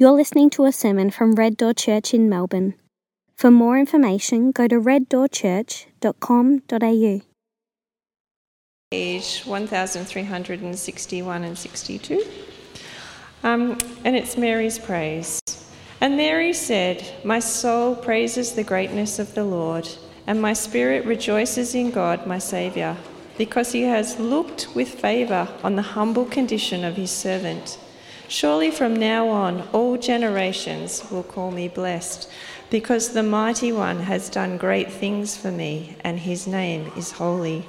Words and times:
You're 0.00 0.12
listening 0.12 0.50
to 0.56 0.64
a 0.64 0.72
sermon 0.72 1.10
from 1.10 1.34
Red 1.34 1.58
Door 1.58 1.74
Church 1.74 2.14
in 2.14 2.26
Melbourne. 2.26 2.72
For 3.36 3.50
more 3.50 3.78
information, 3.78 4.50
go 4.50 4.66
to 4.66 4.80
reddoorchurch.com.au. 4.80 7.20
Page 8.90 9.42
1361 9.44 11.44
and 11.44 11.58
62. 11.58 12.24
Um, 13.42 13.76
and 14.02 14.16
it's 14.16 14.38
Mary's 14.38 14.78
praise. 14.78 15.38
And 16.00 16.16
Mary 16.16 16.54
said, 16.54 17.06
My 17.22 17.38
soul 17.38 17.94
praises 17.94 18.54
the 18.54 18.64
greatness 18.64 19.18
of 19.18 19.34
the 19.34 19.44
Lord, 19.44 19.86
and 20.26 20.40
my 20.40 20.54
spirit 20.54 21.04
rejoices 21.04 21.74
in 21.74 21.90
God, 21.90 22.26
my 22.26 22.38
Saviour, 22.38 22.96
because 23.36 23.72
he 23.72 23.82
has 23.82 24.18
looked 24.18 24.74
with 24.74 24.88
favour 24.88 25.46
on 25.62 25.76
the 25.76 25.82
humble 25.82 26.24
condition 26.24 26.86
of 26.86 26.96
his 26.96 27.10
servant. 27.10 27.76
Surely 28.30 28.70
from 28.70 28.94
now 28.94 29.28
on, 29.28 29.68
all 29.72 29.96
generations 29.96 31.02
will 31.10 31.24
call 31.24 31.50
me 31.50 31.66
blessed, 31.66 32.30
because 32.70 33.08
the 33.08 33.24
Mighty 33.24 33.72
One 33.72 33.98
has 33.98 34.30
done 34.30 34.56
great 34.56 34.92
things 34.92 35.36
for 35.36 35.50
me, 35.50 35.96
and 36.04 36.20
his 36.20 36.46
name 36.46 36.92
is 36.96 37.10
holy. 37.10 37.66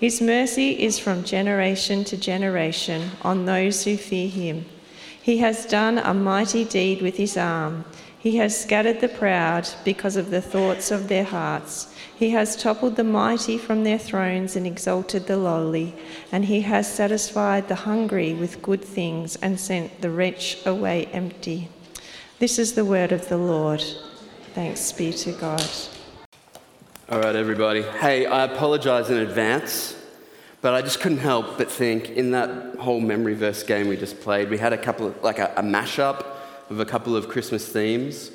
His 0.00 0.22
mercy 0.22 0.82
is 0.82 0.98
from 0.98 1.24
generation 1.24 2.04
to 2.04 2.16
generation 2.16 3.10
on 3.20 3.44
those 3.44 3.84
who 3.84 3.98
fear 3.98 4.30
him. 4.30 4.64
He 5.20 5.36
has 5.38 5.66
done 5.66 5.98
a 5.98 6.14
mighty 6.14 6.64
deed 6.64 7.02
with 7.02 7.18
his 7.18 7.36
arm. 7.36 7.84
He 8.18 8.38
has 8.38 8.58
scattered 8.58 9.02
the 9.02 9.08
proud 9.08 9.68
because 9.84 10.16
of 10.16 10.30
the 10.30 10.40
thoughts 10.40 10.90
of 10.90 11.08
their 11.08 11.24
hearts. 11.24 11.91
He 12.22 12.30
has 12.30 12.54
toppled 12.54 12.94
the 12.94 13.02
mighty 13.02 13.58
from 13.58 13.82
their 13.82 13.98
thrones 13.98 14.54
and 14.54 14.64
exalted 14.64 15.26
the 15.26 15.36
lowly, 15.36 15.92
and 16.30 16.44
he 16.44 16.60
has 16.60 16.86
satisfied 16.86 17.66
the 17.66 17.74
hungry 17.74 18.32
with 18.32 18.62
good 18.62 18.80
things 18.80 19.34
and 19.42 19.58
sent 19.58 20.00
the 20.00 20.08
rich 20.08 20.58
away 20.64 21.06
empty. 21.06 21.68
This 22.38 22.60
is 22.60 22.74
the 22.74 22.84
word 22.84 23.10
of 23.10 23.28
the 23.28 23.36
Lord. 23.36 23.82
Thanks 24.54 24.92
be 24.92 25.12
to 25.14 25.32
God. 25.32 25.68
All 27.08 27.18
right, 27.18 27.34
everybody. 27.34 27.82
Hey, 27.82 28.26
I 28.26 28.44
apologize 28.44 29.10
in 29.10 29.16
advance, 29.16 29.96
but 30.60 30.74
I 30.74 30.80
just 30.80 31.00
couldn't 31.00 31.18
help 31.18 31.58
but 31.58 31.72
think 31.72 32.10
in 32.10 32.30
that 32.30 32.76
whole 32.76 33.00
memory 33.00 33.34
verse 33.34 33.64
game 33.64 33.88
we 33.88 33.96
just 33.96 34.20
played, 34.20 34.48
we 34.48 34.58
had 34.58 34.72
a 34.72 34.78
couple 34.78 35.08
of, 35.08 35.20
like 35.24 35.40
a, 35.40 35.52
a 35.56 35.62
mashup 35.62 36.24
of 36.70 36.78
a 36.78 36.84
couple 36.84 37.16
of 37.16 37.28
Christmas 37.28 37.66
themes. 37.68 38.30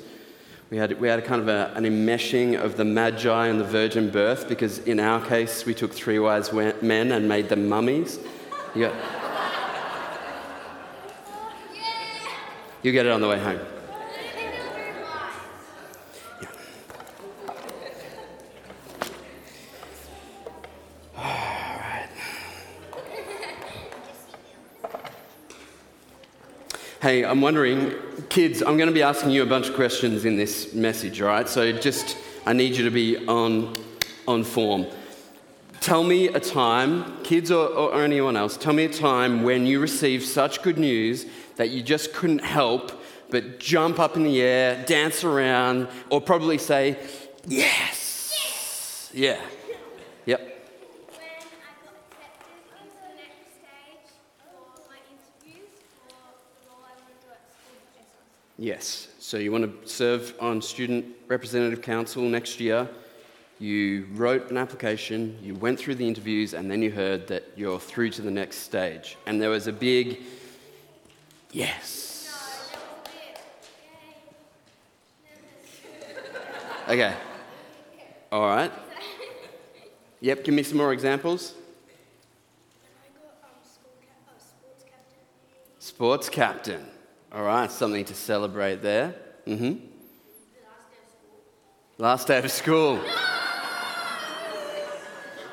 We 0.70 0.76
had, 0.76 1.00
we 1.00 1.08
had 1.08 1.18
a 1.18 1.22
kind 1.22 1.40
of 1.40 1.48
a, 1.48 1.72
an 1.76 1.84
enmeshing 1.84 2.60
of 2.60 2.76
the 2.76 2.84
Magi 2.84 3.46
and 3.46 3.58
the 3.58 3.64
virgin 3.64 4.10
birth 4.10 4.46
because, 4.48 4.80
in 4.80 5.00
our 5.00 5.24
case, 5.24 5.64
we 5.64 5.72
took 5.72 5.94
three 5.94 6.18
wise 6.18 6.52
men 6.52 7.12
and 7.12 7.26
made 7.26 7.48
them 7.48 7.70
mummies. 7.70 8.18
You, 8.74 8.88
got, 8.88 8.94
you 12.82 12.92
get 12.92 13.06
it 13.06 13.12
on 13.12 13.22
the 13.22 13.28
way 13.28 13.38
home. 13.38 13.60
Hey, 27.08 27.24
I'm 27.24 27.40
wondering, 27.40 27.94
kids, 28.28 28.60
I'm 28.60 28.76
going 28.76 28.88
to 28.88 28.92
be 28.92 29.02
asking 29.02 29.30
you 29.30 29.42
a 29.42 29.46
bunch 29.46 29.70
of 29.70 29.74
questions 29.74 30.26
in 30.26 30.36
this 30.36 30.74
message, 30.74 31.22
all 31.22 31.28
right? 31.28 31.48
So 31.48 31.72
just, 31.72 32.18
I 32.44 32.52
need 32.52 32.76
you 32.76 32.84
to 32.84 32.90
be 32.90 33.26
on, 33.26 33.72
on 34.26 34.44
form. 34.44 34.84
Tell 35.80 36.04
me 36.04 36.28
a 36.28 36.38
time, 36.38 37.16
kids 37.22 37.50
or, 37.50 37.66
or 37.66 38.04
anyone 38.04 38.36
else, 38.36 38.58
tell 38.58 38.74
me 38.74 38.84
a 38.84 38.92
time 38.92 39.42
when 39.42 39.64
you 39.64 39.80
received 39.80 40.26
such 40.26 40.60
good 40.60 40.76
news 40.76 41.24
that 41.56 41.70
you 41.70 41.82
just 41.82 42.12
couldn't 42.12 42.44
help 42.44 42.92
but 43.30 43.58
jump 43.58 43.98
up 43.98 44.18
in 44.18 44.24
the 44.24 44.42
air, 44.42 44.84
dance 44.84 45.24
around, 45.24 45.88
or 46.10 46.20
probably 46.20 46.58
say, 46.58 46.98
Yes! 47.46 48.34
yes. 48.36 49.10
Yeah. 49.14 49.40
Yep. 50.26 50.58
Yes. 58.60 59.06
So 59.20 59.36
you 59.36 59.52
want 59.52 59.82
to 59.82 59.88
serve 59.88 60.34
on 60.40 60.60
Student 60.60 61.06
Representative 61.28 61.80
Council 61.80 62.22
next 62.24 62.58
year. 62.58 62.88
You 63.60 64.06
wrote 64.12 64.50
an 64.50 64.56
application, 64.56 65.38
you 65.40 65.54
went 65.54 65.78
through 65.78 65.94
the 65.94 66.06
interviews, 66.06 66.54
and 66.54 66.68
then 66.68 66.82
you 66.82 66.90
heard 66.90 67.28
that 67.28 67.44
you're 67.54 67.78
through 67.78 68.10
to 68.10 68.22
the 68.22 68.30
next 68.30 68.58
stage. 68.58 69.16
And 69.26 69.40
there 69.40 69.50
was 69.50 69.68
a 69.68 69.72
big 69.72 70.18
yes. 71.52 72.06
Okay. 76.88 77.14
All 78.32 78.46
right. 78.46 78.72
Yep, 80.20 80.44
give 80.44 80.54
me 80.54 80.64
some 80.64 80.78
more 80.78 80.92
examples. 80.92 81.54
Sports 85.78 86.28
captain. 86.28 86.86
All 87.30 87.42
right, 87.42 87.70
something 87.70 88.06
to 88.06 88.14
celebrate 88.14 88.76
there. 88.76 89.14
Mm-hmm. 89.46 89.84
Last 91.98 92.26
day 92.26 92.38
of 92.38 92.50
school. 92.50 92.98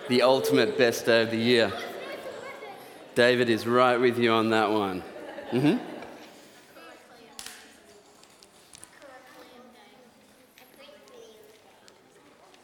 the 0.07 0.21
ultimate 0.21 0.77
best 0.77 1.05
day 1.05 1.23
of 1.23 1.31
the 1.31 1.37
year. 1.37 1.73
David 3.13 3.49
is 3.49 3.67
right 3.67 3.97
with 3.97 4.17
you 4.17 4.31
on 4.31 4.51
that 4.51 4.71
one. 4.71 5.03
Mm-hmm. 5.51 5.83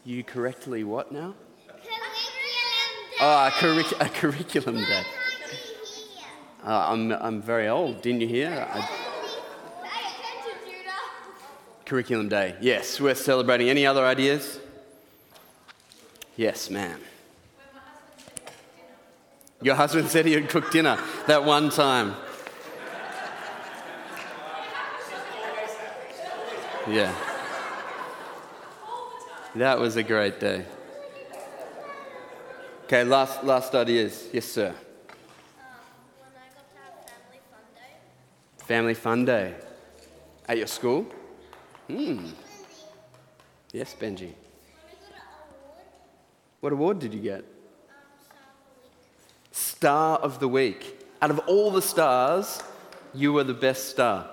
You 0.06 0.24
correctly 0.24 0.86
what 0.86 1.12
now? 1.12 1.36
Oh, 3.20 3.48
a, 3.48 3.52
curric- 3.52 4.00
a 4.00 4.08
curriculum 4.08 4.78
day. 4.78 5.04
Uh, 6.64 6.86
I'm, 6.90 7.12
I'm 7.12 7.42
very 7.42 7.68
old, 7.68 8.02
didn't 8.02 8.22
you 8.22 8.28
hear? 8.28 8.68
I... 8.72 9.01
Curriculum 11.92 12.30
Day. 12.30 12.56
Yes, 12.62 13.02
we're 13.02 13.16
celebrating. 13.16 13.70
Any 13.70 13.86
other 13.86 14.06
ideas? 14.06 14.62
Yes, 16.38 16.70
ma'am. 16.70 17.02
Your 19.62 19.76
husband 19.76 20.08
said 20.08 20.26
he 20.26 20.32
had 20.32 20.48
cooked 20.48 20.72
dinner 20.72 20.98
that 21.28 21.44
one 21.44 21.70
time. 21.70 22.16
Yeah. 26.88 27.14
That 29.56 29.78
was 29.78 29.98
a 29.98 30.04
great 30.04 30.40
day. 30.40 30.64
Okay, 32.86 33.04
last, 33.04 33.44
last 33.44 33.76
ideas. 33.76 34.30
Yes, 34.32 34.46
sir. 34.46 34.74
Family 38.60 38.94
Fun 38.94 39.26
Day. 39.26 39.56
At 40.48 40.58
your 40.58 40.68
school? 40.68 41.06
Hmm. 41.88 42.28
Yes, 43.72 43.96
Benji. 44.00 44.34
What 46.60 46.74
award 46.74 47.00
did 47.00 47.14
you 47.14 47.22
get? 47.22 47.44
Star 49.52 50.18
of 50.20 50.40
the 50.40 50.48
Week. 50.48 51.00
Out 51.22 51.32
of 51.32 51.40
all 51.48 51.72
the 51.72 51.82
stars, 51.82 52.62
you 53.14 53.34
were 53.34 53.44
the 53.44 53.54
best 53.54 53.90
star. 53.90 54.28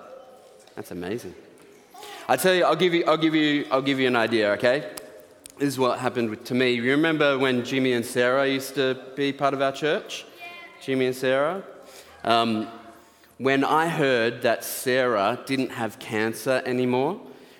That's 0.75 0.91
amazing. 0.91 1.35
I 2.27 2.35
tell 2.35 2.53
you, 2.53 2.63
I'll 2.65 2.75
give 2.75 2.93
you, 2.93 3.03
I'll 3.05 3.17
give 3.17 3.33
you, 3.33 3.65
I'll 3.71 3.81
give 3.81 3.99
you 3.99 4.07
an 4.07 4.15
idea. 4.15 4.51
Okay, 4.51 4.91
this 5.57 5.67
is 5.67 5.79
what 5.79 5.99
happened 5.99 6.45
to 6.45 6.53
me. 6.53 6.71
You 6.71 6.91
remember 6.91 7.37
when 7.37 7.65
Jimmy 7.65 7.93
and 7.93 8.05
Sarah 8.05 8.47
used 8.47 8.75
to 8.75 8.97
be 9.15 9.33
part 9.33 9.53
of 9.53 9.61
our 9.61 9.71
church? 9.71 10.25
Jimmy 10.81 11.07
and 11.07 11.15
Sarah. 11.15 11.63
Um, 12.23 12.67
when 13.39 13.63
I 13.63 13.87
heard 13.87 14.43
that 14.43 14.63
Sarah 14.63 15.39
didn't 15.45 15.71
have 15.71 15.97
cancer 15.97 16.61
anymore. 16.65 17.19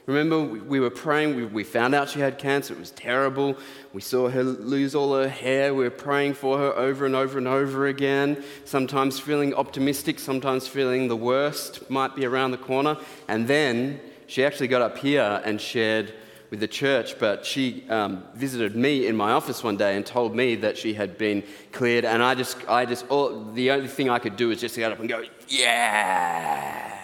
Remember, 0.09 0.41
we 0.41 0.79
were 0.79 0.89
praying, 0.89 1.53
we 1.53 1.63
found 1.63 1.94
out 1.94 2.09
she 2.09 2.19
had 2.19 2.39
cancer. 2.39 2.73
It 2.73 2.79
was 2.79 2.89
terrible. 2.89 3.56
We 3.94 4.01
saw 4.01 4.27
her 4.27 4.44
lose 4.44 4.95
all 4.95 5.13
her 5.13 5.29
hair. 5.29 5.75
We 5.75 5.83
were 5.83 5.91
praying 5.91 6.33
for 6.33 6.57
her 6.57 6.75
over 6.75 7.06
and 7.06 7.15
over 7.15 7.38
and 7.38 7.47
over 7.47 7.85
again, 7.85 8.44
sometimes 8.65 9.19
feeling 9.19 9.53
optimistic, 9.53 10.17
sometimes 10.17 10.67
feeling 10.67 11.09
the 11.09 11.15
worst 11.15 11.91
might 11.91 12.15
be 12.15 12.25
around 12.25 12.50
the 12.50 12.57
corner. 12.57 12.97
And 13.27 13.47
then 13.47 14.00
she 14.25 14.44
actually 14.44 14.67
got 14.67 14.81
up 14.81 14.97
here 14.97 15.44
and 15.45 15.61
shared 15.61 16.11
with 16.50 16.59
the 16.59 16.67
church, 16.67 17.19
but 17.19 17.45
she 17.45 17.88
um, 17.89 18.23
visited 18.33 18.75
me 18.75 19.06
in 19.06 19.15
my 19.15 19.33
office 19.33 19.63
one 19.63 19.77
day 19.77 19.95
and 19.95 20.03
told 20.03 20.35
me 20.35 20.56
that 20.56 20.75
she 20.75 20.95
had 20.95 21.19
been 21.19 21.44
cleared. 21.71 22.03
And 22.03 22.23
I 22.23 22.33
just, 22.33 22.57
I 22.67 22.83
just, 22.85 23.06
all, 23.09 23.44
the 23.53 23.69
only 23.69 23.88
thing 23.88 24.09
I 24.09 24.17
could 24.17 24.38
do 24.38 24.47
was 24.47 24.59
just 24.59 24.75
get 24.75 24.91
up 24.91 25.00
and 25.00 25.07
go, 25.07 25.23
yes. 25.47 26.98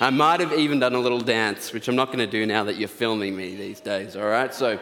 I 0.00 0.10
might 0.10 0.40
have 0.40 0.52
even 0.52 0.80
done 0.80 0.94
a 0.94 0.98
little 0.98 1.20
dance, 1.20 1.72
which 1.72 1.88
I'm 1.88 1.96
not 1.96 2.06
going 2.06 2.18
to 2.18 2.26
do 2.26 2.46
now 2.46 2.64
that 2.64 2.76
you're 2.76 2.88
filming 2.88 3.36
me 3.36 3.54
these 3.54 3.80
days, 3.80 4.16
all 4.16 4.24
right? 4.24 4.52
So 4.52 4.78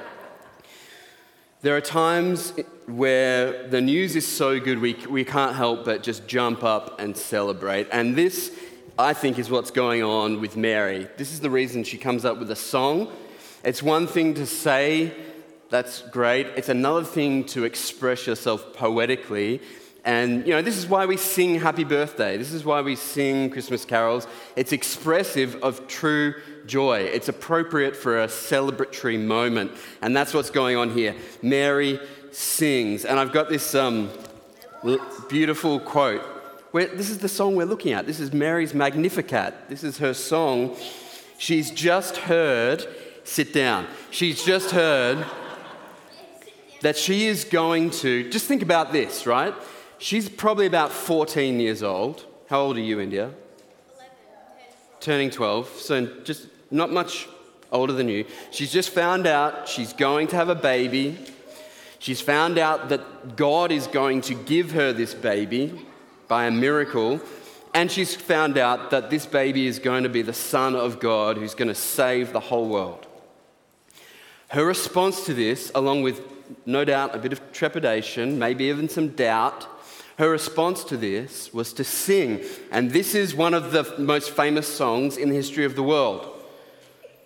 there 1.60 1.76
are 1.76 1.80
times 1.80 2.54
where 2.86 3.68
the 3.68 3.80
news 3.80 4.16
is 4.16 4.26
so 4.26 4.58
good 4.58 4.78
we, 4.78 4.94
we 5.08 5.24
can't 5.24 5.54
help 5.54 5.84
but 5.84 6.02
just 6.02 6.26
jump 6.26 6.64
up 6.64 7.00
and 7.00 7.16
celebrate. 7.16 7.88
And 7.92 8.16
this 8.16 8.50
I 8.98 9.14
think, 9.14 9.38
is 9.38 9.50
what's 9.50 9.70
going 9.70 10.02
on 10.02 10.40
with 10.40 10.56
Mary. 10.56 11.08
This 11.16 11.32
is 11.32 11.40
the 11.40 11.48
reason 11.48 11.82
she 11.82 11.96
comes 11.96 12.26
up 12.26 12.38
with 12.38 12.50
a 12.50 12.56
song. 12.56 13.10
It's 13.64 13.82
one 13.82 14.06
thing 14.06 14.34
to 14.34 14.44
say, 14.44 15.14
that's 15.70 16.02
great. 16.02 16.46
It's 16.56 16.68
another 16.68 17.02
thing 17.02 17.44
to 17.46 17.64
express 17.64 18.26
yourself 18.26 18.74
poetically. 18.74 19.62
And, 20.04 20.44
you 20.46 20.52
know, 20.52 20.62
this 20.62 20.76
is 20.76 20.86
why 20.86 21.06
we 21.06 21.16
sing 21.16 21.60
Happy 21.60 21.84
Birthday. 21.84 22.36
This 22.36 22.52
is 22.52 22.64
why 22.64 22.80
we 22.80 22.96
sing 22.96 23.50
Christmas 23.50 23.84
carols. 23.84 24.26
It's 24.56 24.72
expressive 24.72 25.62
of 25.62 25.86
true 25.86 26.34
joy. 26.66 27.00
It's 27.00 27.28
appropriate 27.28 27.94
for 27.94 28.22
a 28.22 28.26
celebratory 28.26 29.20
moment. 29.20 29.70
And 30.00 30.16
that's 30.16 30.34
what's 30.34 30.50
going 30.50 30.76
on 30.76 30.90
here. 30.90 31.14
Mary 31.40 32.00
sings. 32.32 33.04
And 33.04 33.20
I've 33.20 33.32
got 33.32 33.48
this 33.48 33.76
um, 33.76 34.10
beautiful 35.28 35.78
quote. 35.78 36.22
This 36.72 37.10
is 37.10 37.18
the 37.18 37.28
song 37.28 37.54
we're 37.54 37.66
looking 37.66 37.92
at. 37.92 38.06
This 38.06 38.18
is 38.18 38.32
Mary's 38.32 38.74
Magnificat. 38.74 39.54
This 39.68 39.84
is 39.84 39.98
her 39.98 40.14
song. 40.14 40.76
She's 41.38 41.70
just 41.70 42.16
heard, 42.16 42.86
sit 43.24 43.52
down. 43.52 43.86
She's 44.10 44.42
just 44.42 44.72
heard 44.72 45.24
that 46.80 46.96
she 46.96 47.26
is 47.26 47.44
going 47.44 47.90
to, 47.90 48.28
just 48.30 48.46
think 48.46 48.62
about 48.62 48.92
this, 48.92 49.26
right? 49.26 49.54
She's 50.02 50.28
probably 50.28 50.66
about 50.66 50.90
14 50.90 51.60
years 51.60 51.80
old. 51.80 52.26
How 52.48 52.62
old 52.62 52.76
are 52.76 52.80
you, 52.80 52.98
India? 52.98 53.26
11. 53.26 53.36
Turning 54.98 55.30
12. 55.30 55.68
So 55.78 56.06
just 56.24 56.48
not 56.72 56.90
much 56.90 57.28
older 57.70 57.92
than 57.92 58.08
you. 58.08 58.24
She's 58.50 58.72
just 58.72 58.90
found 58.90 59.28
out 59.28 59.68
she's 59.68 59.92
going 59.92 60.26
to 60.26 60.34
have 60.36 60.48
a 60.48 60.56
baby. 60.56 61.16
She's 62.00 62.20
found 62.20 62.58
out 62.58 62.88
that 62.88 63.36
God 63.36 63.70
is 63.70 63.86
going 63.86 64.22
to 64.22 64.34
give 64.34 64.72
her 64.72 64.92
this 64.92 65.14
baby 65.14 65.80
by 66.26 66.46
a 66.46 66.50
miracle. 66.50 67.20
And 67.72 67.88
she's 67.88 68.16
found 68.16 68.58
out 68.58 68.90
that 68.90 69.08
this 69.08 69.24
baby 69.24 69.68
is 69.68 69.78
going 69.78 70.02
to 70.02 70.08
be 70.08 70.22
the 70.22 70.32
Son 70.32 70.74
of 70.74 70.98
God 70.98 71.36
who's 71.36 71.54
going 71.54 71.68
to 71.68 71.76
save 71.76 72.32
the 72.32 72.40
whole 72.40 72.68
world. 72.68 73.06
Her 74.48 74.64
response 74.64 75.24
to 75.26 75.32
this, 75.32 75.70
along 75.76 76.02
with 76.02 76.22
no 76.66 76.84
doubt 76.84 77.14
a 77.14 77.18
bit 77.18 77.32
of 77.32 77.52
trepidation, 77.52 78.36
maybe 78.36 78.64
even 78.64 78.88
some 78.88 79.10
doubt, 79.10 79.68
her 80.18 80.30
response 80.30 80.84
to 80.84 80.96
this 80.96 81.52
was 81.52 81.72
to 81.74 81.84
sing. 81.84 82.42
And 82.70 82.90
this 82.90 83.14
is 83.14 83.34
one 83.34 83.54
of 83.54 83.72
the 83.72 83.94
most 83.98 84.30
famous 84.30 84.68
songs 84.68 85.16
in 85.16 85.30
the 85.30 85.34
history 85.34 85.64
of 85.64 85.74
the 85.74 85.82
world. 85.82 86.28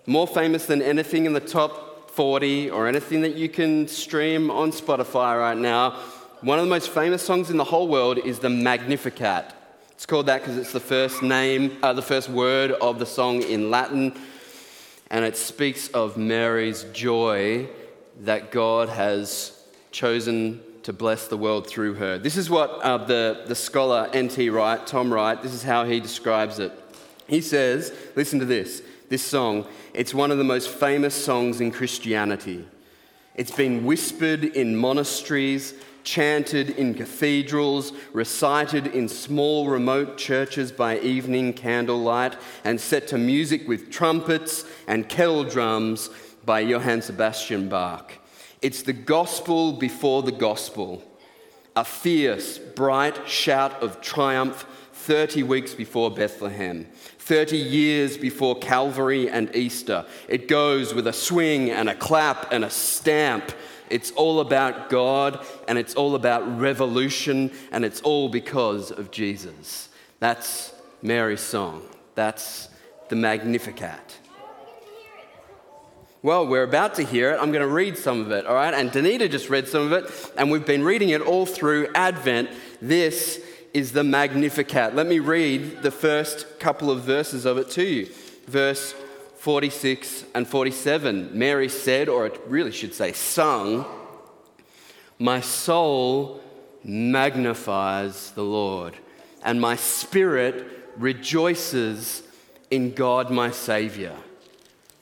More 0.05 0.27
famous 0.27 0.65
than 0.65 0.81
anything 0.81 1.25
in 1.25 1.33
the 1.33 1.39
top 1.39 2.11
40 2.11 2.69
or 2.71 2.87
anything 2.87 3.21
that 3.21 3.35
you 3.35 3.49
can 3.49 3.87
stream 3.87 4.49
on 4.49 4.71
Spotify 4.71 5.37
right 5.37 5.57
now. 5.57 5.91
One 6.41 6.59
of 6.59 6.65
the 6.65 6.69
most 6.69 6.89
famous 6.89 7.23
songs 7.23 7.49
in 7.49 7.57
the 7.57 7.63
whole 7.63 7.87
world 7.87 8.19
is 8.19 8.39
the 8.39 8.49
Magnificat. 8.49 9.53
It's 9.91 10.05
called 10.05 10.27
that 10.27 10.41
because 10.41 10.57
it's 10.57 10.71
the 10.71 10.79
first 10.79 11.21
name, 11.21 11.77
uh, 11.83 11.93
the 11.93 12.01
first 12.01 12.29
word 12.29 12.71
of 12.71 12.99
the 12.99 13.05
song 13.05 13.41
in 13.41 13.69
Latin, 13.71 14.13
and 15.09 15.25
it 15.25 15.35
speaks 15.35 15.87
of 15.89 16.17
Mary's 16.17 16.83
joy 16.93 17.67
that 18.21 18.51
God 18.51 18.89
has 18.89 19.59
chosen 19.91 20.61
to 20.87 20.93
bless 20.93 21.27
the 21.27 21.35
world 21.35 21.67
through 21.67 21.95
her. 21.95 22.17
This 22.17 22.37
is 22.37 22.49
what 22.49 22.69
uh, 22.81 22.97
the, 22.97 23.43
the 23.45 23.55
scholar 23.55 24.09
N.T. 24.13 24.49
Wright, 24.49 24.87
Tom 24.87 25.13
Wright, 25.13 25.41
this 25.41 25.53
is 25.53 25.61
how 25.61 25.83
he 25.83 25.99
describes 25.99 26.59
it. 26.59 26.71
He 27.27 27.41
says, 27.41 27.91
listen 28.15 28.39
to 28.39 28.45
this, 28.45 28.81
this 29.09 29.21
song, 29.21 29.67
it's 29.93 30.13
one 30.13 30.31
of 30.31 30.37
the 30.37 30.45
most 30.45 30.69
famous 30.69 31.13
songs 31.13 31.59
in 31.59 31.71
Christianity. 31.71 32.65
It's 33.35 33.51
been 33.51 33.83
whispered 33.83 34.45
in 34.45 34.77
monasteries, 34.77 35.73
chanted 36.05 36.69
in 36.69 36.93
cathedrals, 36.93 37.91
recited 38.13 38.87
in 38.87 39.09
small 39.09 39.67
remote 39.67 40.17
churches 40.17 40.71
by 40.71 40.99
evening 40.99 41.51
candlelight, 41.51 42.37
and 42.63 42.79
set 42.79 43.09
to 43.09 43.17
music 43.17 43.67
with 43.67 43.91
trumpets 43.91 44.63
and 44.87 45.09
kettle 45.09 45.43
drums 45.43 46.09
by 46.45 46.61
Johann 46.61 47.01
Sebastian 47.01 47.67
Bach. 47.67 48.13
It's 48.61 48.81
the 48.81 48.93
gospel 48.93 49.73
before 49.73 50.23
the 50.23 50.31
gospel, 50.31 51.03
a 51.75 51.83
fierce, 51.83 52.57
bright 52.57 53.27
shout 53.29 53.83
of 53.83 54.01
triumph 54.01 54.65
30 54.93 55.43
weeks 55.43 55.75
before 55.75 56.09
Bethlehem, 56.09 56.87
30 57.19 57.55
years 57.55 58.17
before 58.17 58.57
Calvary 58.57 59.29
and 59.29 59.55
Easter. 59.55 60.05
It 60.27 60.47
goes 60.47 60.93
with 60.95 61.05
a 61.05 61.13
swing 61.13 61.69
and 61.69 61.87
a 61.87 61.93
clap 61.93 62.51
and 62.51 62.65
a 62.65 62.69
stamp. 62.69 63.51
It's 63.91 64.09
all 64.11 64.39
about 64.39 64.89
God 64.89 65.45
and 65.67 65.77
it's 65.77 65.93
all 65.93 66.15
about 66.15 66.59
revolution 66.59 67.51
and 67.71 67.85
it's 67.85 68.01
all 68.01 68.27
because 68.27 68.89
of 68.89 69.11
Jesus. 69.11 69.89
That's 70.19 70.73
Mary's 71.03 71.41
song. 71.41 71.83
That's 72.15 72.69
the 73.09 73.15
Magnificat. 73.15 74.17
Well, 76.27 76.45
we're 76.45 76.63
about 76.63 76.95
to 76.95 77.03
hear 77.03 77.31
it. 77.31 77.39
I'm 77.39 77.53
going 77.53 77.61
to 77.61 77.73
read 77.73 77.97
some 77.97 78.19
of 78.19 78.31
it, 78.31 78.45
all 78.45 78.53
right? 78.53 78.73
And 78.73 78.91
Danita 78.91 79.31
just 79.31 79.49
read 79.49 79.65
some 79.65 79.83
of 79.83 79.93
it, 79.93 80.33
and 80.35 80.51
we've 80.51 80.65
been 80.65 80.83
reading 80.83 81.07
it 81.11 81.21
all 81.21 81.45
through 81.45 81.87
Advent. 81.95 82.49
This 82.81 83.41
is 83.73 83.93
the 83.93 84.03
Magnificat. 84.03 84.93
Let 84.93 85.07
me 85.07 85.19
read 85.19 85.83
the 85.83 85.89
first 85.89 86.59
couple 86.59 86.91
of 86.91 87.03
verses 87.03 87.45
of 87.45 87.57
it 87.57 87.69
to 87.71 87.83
you. 87.85 88.09
Verse 88.45 88.93
46 89.37 90.25
and 90.35 90.45
47. 90.45 91.29
Mary 91.31 91.69
said, 91.69 92.09
or 92.09 92.25
it 92.25 92.41
really 92.45 92.73
should 92.73 92.93
say, 92.93 93.13
sung, 93.13 93.85
My 95.19 95.39
soul 95.39 96.41
magnifies 96.83 98.31
the 98.31 98.43
Lord, 98.43 98.97
and 99.45 99.61
my 99.61 99.77
spirit 99.77 100.91
rejoices 100.97 102.21
in 102.69 102.91
God 102.91 103.31
my 103.31 103.49
Savior 103.49 104.17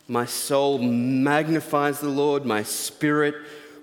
my 0.07 0.25
soul 0.25 0.77
magnifies 0.77 1.99
the 1.99 2.09
Lord, 2.09 2.45
my 2.45 2.63
spirit 2.63 3.35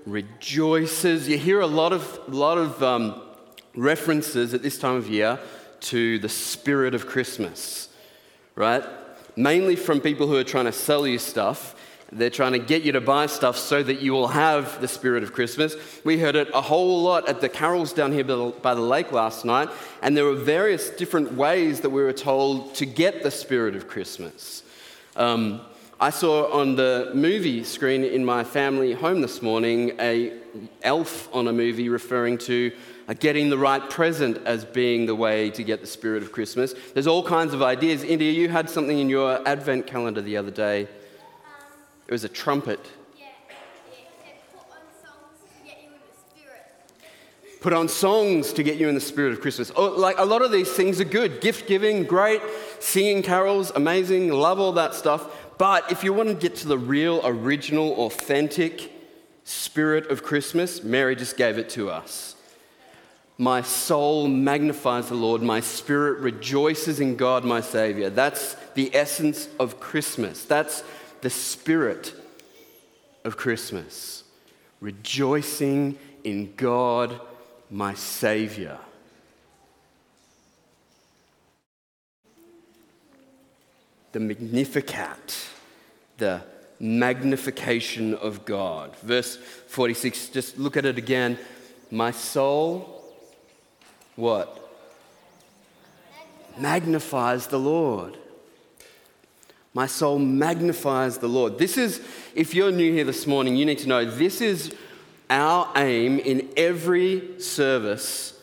rejoices. 0.07 1.29
You 1.29 1.37
hear 1.37 1.61
a 1.61 1.67
lot 1.67 1.93
of, 1.93 2.21
lot 2.33 2.59
of 2.59 2.83
um, 2.83 3.21
references 3.75 4.55
at 4.55 4.63
this 4.63 4.79
time 4.79 4.97
of 4.97 5.09
year 5.09 5.39
to 5.81 6.19
the 6.21 6.29
spirit 6.29 6.95
of 6.95 7.07
Christmas, 7.07 7.89
right? 8.55 8.85
Mainly 9.35 9.75
from 9.75 10.01
people 10.01 10.29
who 10.29 10.37
are 10.37 10.45
trying 10.45 10.67
to 10.67 10.73
sell 10.73 11.07
you 11.07 11.19
stuff. 11.19 11.75
They're 12.13 12.31
trying 12.31 12.53
to 12.53 12.59
get 12.59 12.83
you 12.83 12.93
to 12.93 13.01
buy 13.01 13.27
stuff 13.27 13.57
so 13.57 13.83
that 13.83 14.01
you 14.03 14.13
will 14.13 14.29
have 14.29 14.81
the 14.83 14.89
spirit 14.89 15.23
of 15.23 15.33
Christmas. 15.33 15.75
We 16.05 16.19
heard 16.19 16.37
it 16.37 16.51
a 16.53 16.61
whole 16.61 17.03
lot 17.03 17.27
at 17.27 17.41
the 17.41 17.49
carols 17.49 17.95
down 17.95 18.13
here 18.13 18.23
by 18.23 18.75
the 18.75 18.83
lake 18.83 19.13
last 19.13 19.47
night, 19.47 19.71
and 20.03 20.15
there 20.15 20.27
were 20.27 20.35
various 20.35 20.91
different 20.91 21.33
ways 21.33 21.81
that 21.81 21.91
we 21.91 22.03
were 22.03 22.13
told 22.13 22.75
to 22.77 22.87
get 22.87 23.23
the 23.23 23.31
spirit 23.31 23.75
of 23.75 23.89
Christmas. 23.89 24.63
Um, 25.17 25.63
I 26.03 26.11
saw 26.11 26.51
on 26.51 26.75
the 26.75 27.13
movie 27.15 27.63
screen 27.63 28.03
in 28.03 28.25
my 28.25 28.43
family 28.43 28.93
home 28.93 29.21
this 29.21 29.41
morning 29.41 29.93
a 30.01 30.33
elf 30.83 31.33
on 31.33 31.47
a 31.47 31.53
movie 31.53 31.89
referring 31.89 32.39
to 32.39 32.73
uh, 33.07 33.15
getting 33.15 33.51
the 33.51 33.57
right 33.57 33.89
present 33.89 34.39
as 34.45 34.65
being 34.65 35.07
the 35.07 35.15
way 35.15 35.51
to 35.51 35.63
get 35.63 35.81
the 35.81 35.87
spirit 35.87 36.25
of 36.25 36.33
Christmas. 36.33 36.75
There's 36.93 37.07
all 37.07 37.23
kinds 37.23 37.55
of 37.55 37.63
ideas. 37.63 38.03
India, 38.03 38.33
you 38.33 38.49
had 38.49 38.69
something 38.69 38.99
in 38.99 39.09
your 39.09 39.47
advent 39.47 39.87
calendar 39.87 40.21
the 40.21 40.37
other 40.37 40.51
day. 40.51 40.89
It 42.09 42.11
was 42.11 42.25
a 42.25 42.29
trumpet. 42.29 42.81
Yeah, 43.17 43.27
put 47.61 47.73
on 47.73 47.89
songs 47.89 48.53
to 48.55 48.65
get 48.65 48.77
you 48.77 48.89
in 48.89 48.97
the 48.97 49.01
spirit 49.01 49.33
of 49.33 49.41
Christmas. 49.41 49.71
Oh, 49.77 49.87
like 49.87 50.19
a 50.19 50.25
lot 50.25 50.43
of 50.43 50.51
these 50.51 50.71
things 50.73 51.01
are 51.01 51.05
good. 51.05 51.41
Gift 51.41 51.69
giving, 51.69 52.03
great. 52.03 52.43
Singing 52.81 53.23
carols, 53.23 53.71
amazing. 53.77 54.33
Love 54.33 54.59
all 54.59 54.73
that 54.73 54.95
stuff. 54.95 55.42
But 55.63 55.93
if 55.93 56.03
you 56.03 56.13
want 56.13 56.29
to 56.29 56.35
get 56.35 56.57
to 56.57 56.67
the 56.67 56.77
real, 56.77 57.21
original, 57.23 57.93
authentic 58.07 58.91
spirit 59.45 60.11
of 60.11 60.25
Christmas, 60.25 60.83
Mary 60.83 61.15
just 61.15 61.37
gave 61.37 61.57
it 61.57 61.69
to 61.71 61.89
us. 61.89 62.35
My 63.39 63.63
soul 63.63 64.27
magnifies 64.27 65.09
the 65.09 65.15
Lord, 65.15 65.41
my 65.41 65.61
spirit 65.61 66.19
rejoices 66.19 66.99
in 66.99 67.15
God, 67.15 67.45
my 67.45 67.61
Savior. 67.61 68.11
That's 68.11 68.55
the 68.75 68.93
essence 68.93 69.49
of 69.61 69.79
Christmas. 69.79 70.45
That's 70.45 70.83
the 71.21 71.31
spirit 71.31 72.13
of 73.23 73.37
Christmas. 73.37 74.25
Rejoicing 74.81 75.97
in 76.25 76.55
God, 76.57 77.21
my 77.71 77.95
Savior. 77.95 78.81
The 84.13 84.21
Magnificat 84.21 85.49
the 86.23 86.41
magnification 86.79 88.15
of 88.15 88.45
God. 88.45 88.95
Verse 88.99 89.37
46, 89.37 90.29
just 90.29 90.57
look 90.57 90.77
at 90.77 90.85
it 90.85 90.97
again. 90.97 91.37
My 91.91 92.13
soul, 92.13 93.03
what? 94.15 94.59
Magnifies 96.57 97.49
the 97.49 97.59
Lord. 97.59 98.17
My 99.75 99.87
soul 99.87 100.19
magnifies 100.21 101.19
the 101.19 101.29
Lord. 101.29 101.59
This 101.59 101.77
is, 101.77 102.01
if 102.35 102.55
you're 102.55 102.71
new 102.71 102.93
here 102.93 103.05
this 103.05 103.27
morning, 103.27 103.57
you 103.57 103.65
need 103.65 103.79
to 103.79 103.89
know 103.89 104.05
this 104.05 104.41
is 104.41 104.75
our 105.29 105.73
aim 105.77 106.21
in 106.21 106.51
every 106.57 107.41
service 107.41 108.39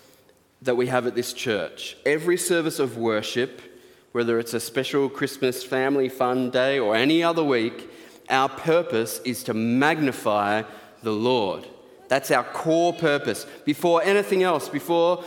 that 0.63 0.75
we 0.75 0.87
have 0.87 1.07
at 1.07 1.15
this 1.15 1.31
church. 1.31 1.95
Every 2.05 2.35
service 2.35 2.79
of 2.79 2.97
worship, 2.97 3.61
whether 4.11 4.39
it's 4.39 4.53
a 4.53 4.59
special 4.59 5.09
Christmas 5.09 5.63
family 5.63 6.09
fun 6.09 6.49
day 6.49 6.79
or 6.79 6.95
any 6.95 7.23
other 7.23 7.43
week, 7.43 7.89
our 8.29 8.49
purpose 8.49 9.19
is 9.25 9.43
to 9.43 9.53
magnify 9.53 10.63
the 11.03 11.11
Lord. 11.11 11.67
That's 12.07 12.31
our 12.31 12.43
core 12.43 12.93
purpose. 12.93 13.45
Before 13.65 14.01
anything 14.03 14.43
else, 14.43 14.67
before 14.67 15.23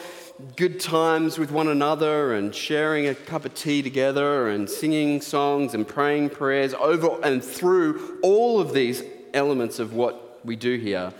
good 0.56 0.80
times 0.80 1.38
with 1.38 1.52
one 1.52 1.68
another 1.68 2.34
and 2.34 2.54
sharing 2.54 3.06
a 3.06 3.14
cup 3.14 3.44
of 3.44 3.54
tea 3.54 3.82
together 3.82 4.48
and 4.48 4.68
singing 4.68 5.20
songs 5.20 5.74
and 5.74 5.86
praying 5.86 6.30
prayers 6.30 6.74
over 6.74 7.20
and 7.22 7.42
through 7.44 8.18
all 8.22 8.60
of 8.60 8.72
these 8.72 9.02
elements 9.34 9.78
of 9.78 9.94
what 9.94 10.44
we 10.44 10.56
do 10.56 10.76
here, 10.76 11.12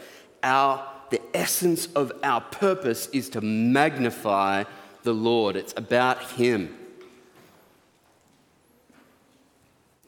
our, 0.42 0.84
the 1.10 1.20
essence 1.34 1.86
of 1.94 2.12
our 2.24 2.40
purpose 2.40 3.08
is 3.08 3.28
to 3.30 3.40
magnify 3.40 4.64
the 5.04 5.14
Lord. 5.14 5.54
It's 5.56 5.74
about 5.76 6.22
Him. 6.32 6.76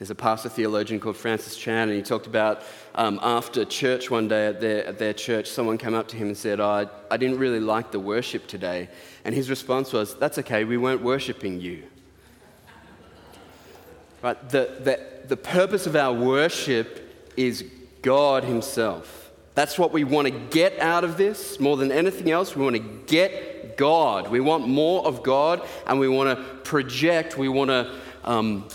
There's 0.05 0.11
a 0.11 0.15
pastor 0.17 0.51
theologian 0.51 1.01
called 1.01 1.17
Francis 1.17 1.57
Chan, 1.57 1.89
and 1.89 1.97
he 1.97 2.03
talked 2.03 2.27
about 2.27 2.61
um, 2.95 3.19
after 3.23 3.65
church 3.65 4.11
one 4.11 4.29
day 4.29 4.49
at 4.49 4.61
their, 4.61 4.87
at 4.87 4.99
their 4.99 5.15
church, 5.15 5.49
someone 5.49 5.79
came 5.79 5.95
up 5.95 6.09
to 6.09 6.17
him 6.17 6.27
and 6.27 6.37
said, 6.37 6.61
oh, 6.61 6.69
I, 6.69 6.87
I 7.11 7.17
didn't 7.17 7.39
really 7.39 7.59
like 7.59 7.91
the 7.91 7.99
worship 7.99 8.47
today. 8.47 8.91
And 9.25 9.35
his 9.35 9.49
response 9.49 9.95
was, 9.95 10.15
That's 10.17 10.37
okay, 10.41 10.65
we 10.65 10.77
weren't 10.77 11.01
worshiping 11.01 11.59
you. 11.59 11.85
Right? 14.21 14.37
The, 14.51 14.77
the, 14.81 15.01
the 15.27 15.39
purpose 15.39 15.87
of 15.87 15.97
our 15.97 16.13
worship 16.13 17.11
is 17.39 17.65
God 18.03 18.45
Himself. 18.45 19.31
That's 19.55 19.79
what 19.79 19.91
we 19.91 20.05
want 20.05 20.29
to 20.29 20.39
get 20.55 20.79
out 20.81 21.05
of 21.05 21.17
this 21.17 21.59
more 21.59 21.79
than 21.79 21.91
anything 21.91 22.31
else. 22.31 22.55
We 22.55 22.63
want 22.63 22.77
to 22.77 23.05
get 23.07 23.79
God. 23.79 24.31
We 24.31 24.41
want 24.41 24.69
more 24.69 25.07
of 25.07 25.23
God, 25.23 25.67
and 25.87 25.99
we 25.99 26.09
want 26.09 26.39
to 26.39 26.45
project, 26.57 27.39
we 27.39 27.49
want 27.49 27.71
to. 27.71 27.91
Um, 28.23 28.69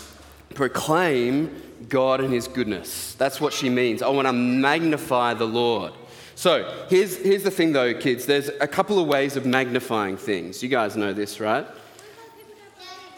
proclaim 0.54 1.62
God 1.88 2.20
and 2.20 2.32
His 2.32 2.48
goodness. 2.48 3.14
That's 3.14 3.40
what 3.40 3.52
she 3.52 3.68
means. 3.68 4.02
I 4.02 4.08
want 4.08 4.28
to 4.28 4.32
magnify 4.32 5.34
the 5.34 5.46
Lord. 5.46 5.92
So 6.34 6.86
here's, 6.88 7.16
here's 7.16 7.42
the 7.42 7.50
thing, 7.50 7.72
though, 7.72 7.92
kids. 7.94 8.26
There's 8.26 8.48
a 8.48 8.66
couple 8.66 8.98
of 8.98 9.06
ways 9.06 9.36
of 9.36 9.44
magnifying 9.44 10.16
things. 10.16 10.62
You 10.62 10.68
guys 10.68 10.96
know 10.96 11.12
this, 11.12 11.40
right? 11.40 11.66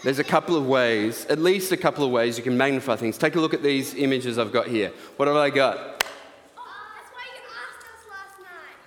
There's 0.02 0.18
a 0.18 0.24
couple 0.24 0.56
of 0.56 0.66
ways, 0.66 1.26
at 1.26 1.38
least 1.38 1.70
a 1.70 1.76
couple 1.76 2.04
of 2.04 2.10
ways 2.10 2.36
you 2.36 2.42
can 2.42 2.56
magnify 2.56 2.96
things. 2.96 3.16
Take 3.16 3.36
a 3.36 3.40
look 3.40 3.54
at 3.54 3.62
these 3.62 3.94
images 3.94 4.36
I've 4.36 4.52
got 4.52 4.66
here. 4.66 4.90
What 5.16 5.28
have 5.28 5.36
I 5.36 5.50
got? 5.50 6.04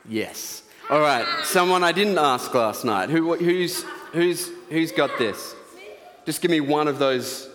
Yes. 0.07 0.63
All 0.89 0.99
right. 0.99 1.25
Someone 1.45 1.83
I 1.83 1.93
didn't 1.93 2.17
ask 2.17 2.53
last 2.53 2.83
night. 2.83 3.09
Who, 3.09 3.35
who's, 3.35 3.83
who's, 4.11 4.49
who's 4.69 4.91
got 4.91 5.17
this? 5.17 5.55
Just 6.25 6.41
give 6.41 6.51
me 6.51 6.59
one 6.59 6.89
of 6.89 6.99
those 6.99 7.49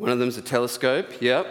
One 0.00 0.08
of 0.08 0.18
them's 0.18 0.38
a 0.38 0.42
telescope, 0.42 1.20
yep. 1.20 1.46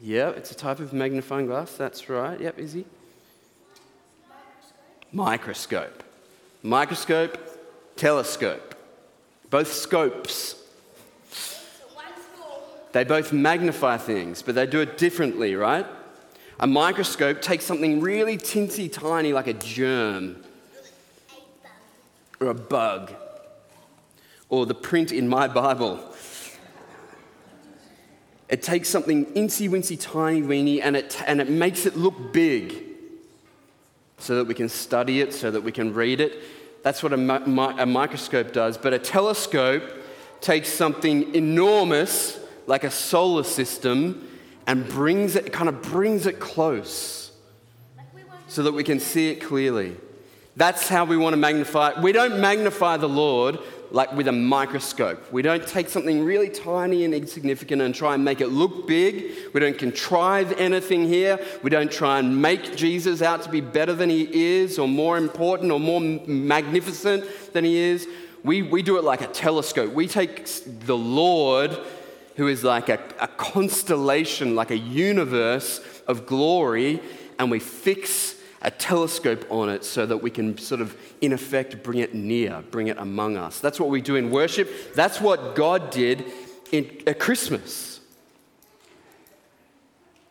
Yep, 0.00 0.36
it's 0.36 0.52
a 0.52 0.54
type 0.54 0.78
of 0.78 0.92
magnifying 0.92 1.46
glass, 1.46 1.72
that's 1.72 2.08
right. 2.08 2.40
Yep, 2.40 2.60
Izzy. 2.60 2.84
Microscope. 5.10 6.04
Microscope, 6.62 7.36
telescope. 7.96 8.76
Both 9.50 9.72
scopes. 9.72 10.54
They 12.92 13.02
both 13.02 13.32
magnify 13.32 13.96
things, 13.96 14.42
but 14.42 14.54
they 14.54 14.68
do 14.68 14.80
it 14.82 14.98
differently, 14.98 15.56
right? 15.56 15.84
A 16.60 16.66
microscope 16.68 17.42
takes 17.42 17.64
something 17.64 18.00
really 18.00 18.38
teensy 18.38 18.90
tiny 18.90 19.32
like 19.32 19.48
a 19.48 19.52
germ 19.52 20.44
or 22.40 22.48
a 22.48 22.54
bug 22.54 23.12
or 24.48 24.66
the 24.66 24.74
print 24.74 25.12
in 25.12 25.28
my 25.28 25.48
Bible. 25.48 25.98
It 28.48 28.62
takes 28.62 28.88
something 28.88 29.26
incy 29.26 29.68
wincy 29.68 30.00
tiny 30.00 30.42
weeny 30.42 30.80
and 30.80 30.96
it, 30.96 31.20
and 31.26 31.40
it 31.40 31.50
makes 31.50 31.84
it 31.84 31.96
look 31.96 32.32
big 32.32 32.82
so 34.18 34.36
that 34.36 34.44
we 34.44 34.54
can 34.54 34.68
study 34.68 35.20
it, 35.20 35.34
so 35.34 35.50
that 35.50 35.60
we 35.60 35.72
can 35.72 35.92
read 35.92 36.20
it. 36.20 36.42
That's 36.82 37.02
what 37.02 37.12
a, 37.12 37.16
mi- 37.16 37.74
a 37.78 37.86
microscope 37.86 38.52
does. 38.52 38.78
But 38.78 38.94
a 38.94 38.98
telescope 38.98 39.82
takes 40.40 40.68
something 40.68 41.34
enormous, 41.34 42.38
like 42.66 42.84
a 42.84 42.90
solar 42.90 43.42
system, 43.42 44.28
and 44.66 44.88
brings 44.88 45.36
it, 45.36 45.52
kind 45.52 45.68
of 45.68 45.82
brings 45.82 46.26
it 46.26 46.38
close 46.38 47.32
so 48.48 48.62
that 48.62 48.72
we 48.72 48.84
can 48.84 49.00
see 49.00 49.30
it 49.30 49.36
clearly. 49.36 49.96
That's 50.56 50.88
how 50.88 51.04
we 51.04 51.18
want 51.18 51.34
to 51.34 51.36
magnify. 51.36 52.00
We 52.00 52.12
don't 52.12 52.40
magnify 52.40 52.96
the 52.96 53.08
Lord 53.08 53.58
like 53.90 54.12
with 54.14 54.26
a 54.26 54.32
microscope. 54.32 55.30
We 55.30 55.42
don't 55.42 55.66
take 55.66 55.88
something 55.88 56.24
really 56.24 56.48
tiny 56.48 57.04
and 57.04 57.14
insignificant 57.14 57.82
and 57.82 57.94
try 57.94 58.14
and 58.14 58.24
make 58.24 58.40
it 58.40 58.48
look 58.48 58.86
big. 58.86 59.32
We 59.52 59.60
don't 59.60 59.78
contrive 59.78 60.58
anything 60.58 61.06
here. 61.06 61.38
We 61.62 61.70
don't 61.70 61.92
try 61.92 62.18
and 62.18 62.40
make 62.40 62.74
Jesus 62.74 63.22
out 63.22 63.42
to 63.42 63.50
be 63.50 63.60
better 63.60 63.92
than 63.92 64.08
he 64.08 64.28
is 64.32 64.78
or 64.78 64.88
more 64.88 65.18
important 65.18 65.70
or 65.72 65.78
more 65.78 66.00
magnificent 66.00 67.26
than 67.52 67.64
he 67.64 67.76
is. 67.76 68.08
We, 68.42 68.62
we 68.62 68.82
do 68.82 68.96
it 68.96 69.04
like 69.04 69.20
a 69.20 69.26
telescope. 69.26 69.92
We 69.92 70.08
take 70.08 70.46
the 70.86 70.96
Lord, 70.96 71.76
who 72.36 72.48
is 72.48 72.64
like 72.64 72.88
a, 72.88 73.00
a 73.20 73.28
constellation, 73.28 74.54
like 74.54 74.70
a 74.70 74.78
universe 74.78 75.80
of 76.06 76.26
glory, 76.26 77.00
and 77.38 77.50
we 77.50 77.58
fix 77.58 78.35
a 78.66 78.70
telescope 78.70 79.46
on 79.48 79.68
it 79.68 79.84
so 79.84 80.04
that 80.04 80.16
we 80.18 80.28
can 80.28 80.58
sort 80.58 80.80
of, 80.80 80.96
in 81.20 81.32
effect, 81.32 81.84
bring 81.84 82.00
it 82.00 82.14
near, 82.14 82.64
bring 82.72 82.88
it 82.88 82.98
among 82.98 83.36
us. 83.36 83.60
That's 83.60 83.78
what 83.78 83.88
we 83.88 84.02
do 84.02 84.16
in 84.16 84.30
worship. 84.30 84.68
That's 84.94 85.20
what 85.20 85.54
God 85.54 85.90
did 85.90 86.24
in, 86.72 86.90
at 87.06 87.20
Christmas. 87.20 88.00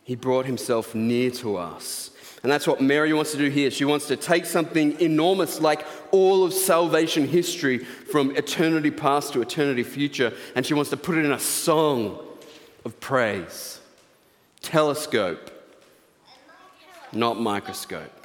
He 0.04 0.14
brought 0.14 0.44
himself 0.44 0.94
near 0.94 1.30
to 1.32 1.56
us. 1.56 2.10
And 2.42 2.52
that's 2.52 2.66
what 2.66 2.80
Mary 2.80 3.12
wants 3.14 3.32
to 3.32 3.38
do 3.38 3.48
here. 3.48 3.70
She 3.70 3.86
wants 3.86 4.06
to 4.08 4.16
take 4.16 4.44
something 4.44 5.00
enormous 5.00 5.60
like 5.60 5.86
all 6.12 6.44
of 6.44 6.52
salvation 6.52 7.26
history 7.26 7.78
from 7.78 8.36
eternity 8.36 8.90
past 8.90 9.32
to 9.32 9.40
eternity 9.40 9.82
future, 9.82 10.32
and 10.54 10.64
she 10.64 10.74
wants 10.74 10.90
to 10.90 10.96
put 10.96 11.16
it 11.16 11.24
in 11.24 11.32
a 11.32 11.40
song 11.40 12.18
of 12.84 13.00
praise. 13.00 13.80
Telescope, 14.60 15.50
not 17.12 17.40
microscope. 17.40 18.15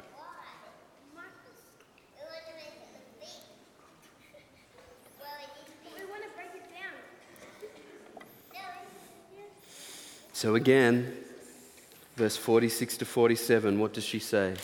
So 10.42 10.56
again, 10.56 11.16
verse 12.16 12.36
46 12.36 12.96
to 12.96 13.04
47, 13.04 13.78
what 13.78 13.92
does 13.92 14.02
she 14.02 14.18
say? 14.18 14.54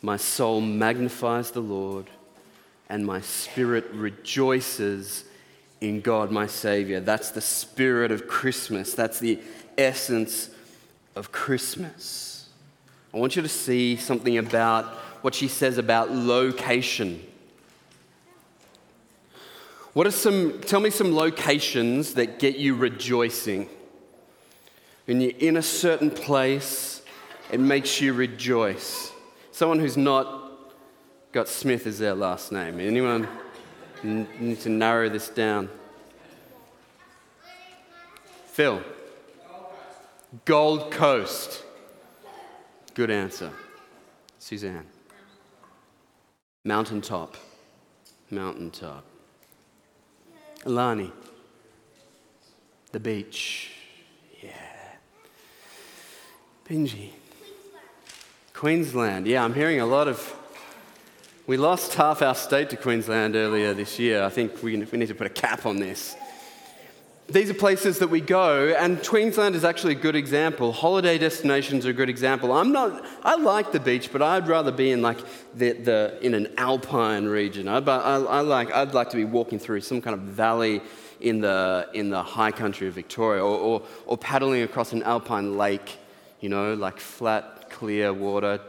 My 0.00 0.16
soul 0.16 0.62
magnifies 0.62 1.50
the 1.50 1.60
Lord, 1.60 2.08
and 2.88 3.04
my 3.04 3.20
spirit 3.20 3.84
rejoices 3.92 5.24
in 5.82 6.00
God, 6.00 6.30
my 6.30 6.46
Savior. 6.46 7.00
That's 7.00 7.32
the 7.32 7.42
spirit 7.42 8.10
of 8.10 8.28
Christmas. 8.28 8.94
That's 8.94 9.20
the 9.20 9.40
essence 9.76 10.48
of 11.14 11.32
Christmas. 11.32 12.48
I 13.12 13.18
want 13.18 13.36
you 13.36 13.42
to 13.42 13.50
see 13.50 13.96
something 13.96 14.38
about 14.38 14.86
what 15.20 15.34
she 15.34 15.48
says 15.48 15.76
about 15.76 16.12
location. 16.12 17.22
What 19.92 20.06
are 20.06 20.10
some, 20.10 20.62
tell 20.62 20.80
me 20.80 20.88
some 20.88 21.14
locations 21.14 22.14
that 22.14 22.38
get 22.38 22.56
you 22.56 22.74
rejoicing? 22.74 23.68
When 25.06 25.20
you're 25.20 25.38
in 25.38 25.56
a 25.56 25.62
certain 25.62 26.10
place, 26.10 27.00
it 27.50 27.60
makes 27.60 28.00
you 28.00 28.12
rejoice. 28.12 29.12
Someone 29.52 29.78
who's 29.78 29.96
not 29.96 30.50
got 31.30 31.48
Smith 31.48 31.86
as 31.86 32.00
their 32.00 32.14
last 32.14 32.50
name. 32.50 32.80
Anyone 32.80 33.28
need 34.02 34.60
to 34.60 34.68
narrow 34.68 35.08
this 35.08 35.28
down? 35.28 35.68
Phil. 38.46 38.82
Gold 40.44 40.90
Coast. 40.90 41.62
Good 42.94 43.10
answer. 43.10 43.52
Suzanne. 44.40 44.86
Mountaintop. 46.64 47.36
Mountaintop. 48.30 49.04
Alani. 50.64 51.12
The 52.90 52.98
beach. 52.98 53.70
Benji. 56.68 57.10
Queensland. 58.52 59.28
Yeah, 59.28 59.44
I'm 59.44 59.54
hearing 59.54 59.78
a 59.78 59.86
lot 59.86 60.08
of. 60.08 60.34
We 61.46 61.56
lost 61.56 61.94
half 61.94 62.22
our 62.22 62.34
state 62.34 62.70
to 62.70 62.76
Queensland 62.76 63.36
earlier 63.36 63.72
this 63.72 64.00
year. 64.00 64.24
I 64.24 64.30
think 64.30 64.60
we, 64.64 64.76
we 64.76 64.98
need 64.98 65.06
to 65.06 65.14
put 65.14 65.28
a 65.28 65.30
cap 65.30 65.64
on 65.64 65.76
this. 65.76 66.16
these 67.28 67.50
are 67.50 67.54
places 67.54 68.00
that 68.00 68.08
we 68.08 68.20
go, 68.20 68.74
and 68.76 69.00
Queensland 69.06 69.54
is 69.54 69.64
actually 69.64 69.92
a 69.92 70.00
good 70.00 70.16
example. 70.16 70.72
Holiday 70.72 71.18
destinations 71.18 71.86
are 71.86 71.90
a 71.90 71.92
good 71.92 72.08
example. 72.08 72.52
I'm 72.52 72.72
not, 72.72 73.04
I 73.22 73.36
like 73.36 73.70
the 73.70 73.78
beach, 73.78 74.10
but 74.10 74.20
I'd 74.20 74.48
rather 74.48 74.72
be 74.72 74.90
in 74.90 75.02
like 75.02 75.18
the, 75.54 75.70
the 75.70 76.18
in 76.20 76.34
an 76.34 76.52
alpine 76.58 77.26
region. 77.26 77.68
I, 77.68 77.78
I, 77.78 78.18
I 78.18 78.40
like, 78.40 78.72
I'd 78.72 78.92
like 78.92 79.10
to 79.10 79.16
be 79.16 79.24
walking 79.24 79.60
through 79.60 79.82
some 79.82 80.00
kind 80.00 80.14
of 80.14 80.20
valley 80.22 80.82
in 81.20 81.40
the, 81.40 81.88
in 81.94 82.10
the 82.10 82.24
high 82.24 82.50
country 82.50 82.88
of 82.88 82.94
Victoria, 82.94 83.40
or, 83.40 83.56
or, 83.56 83.82
or 84.06 84.18
paddling 84.18 84.62
across 84.62 84.92
an 84.92 85.04
alpine 85.04 85.56
lake, 85.56 85.98
you 86.46 86.50
know, 86.50 86.74
like 86.74 87.00
flat, 87.00 87.70
clear 87.70 88.12
water. 88.12 88.60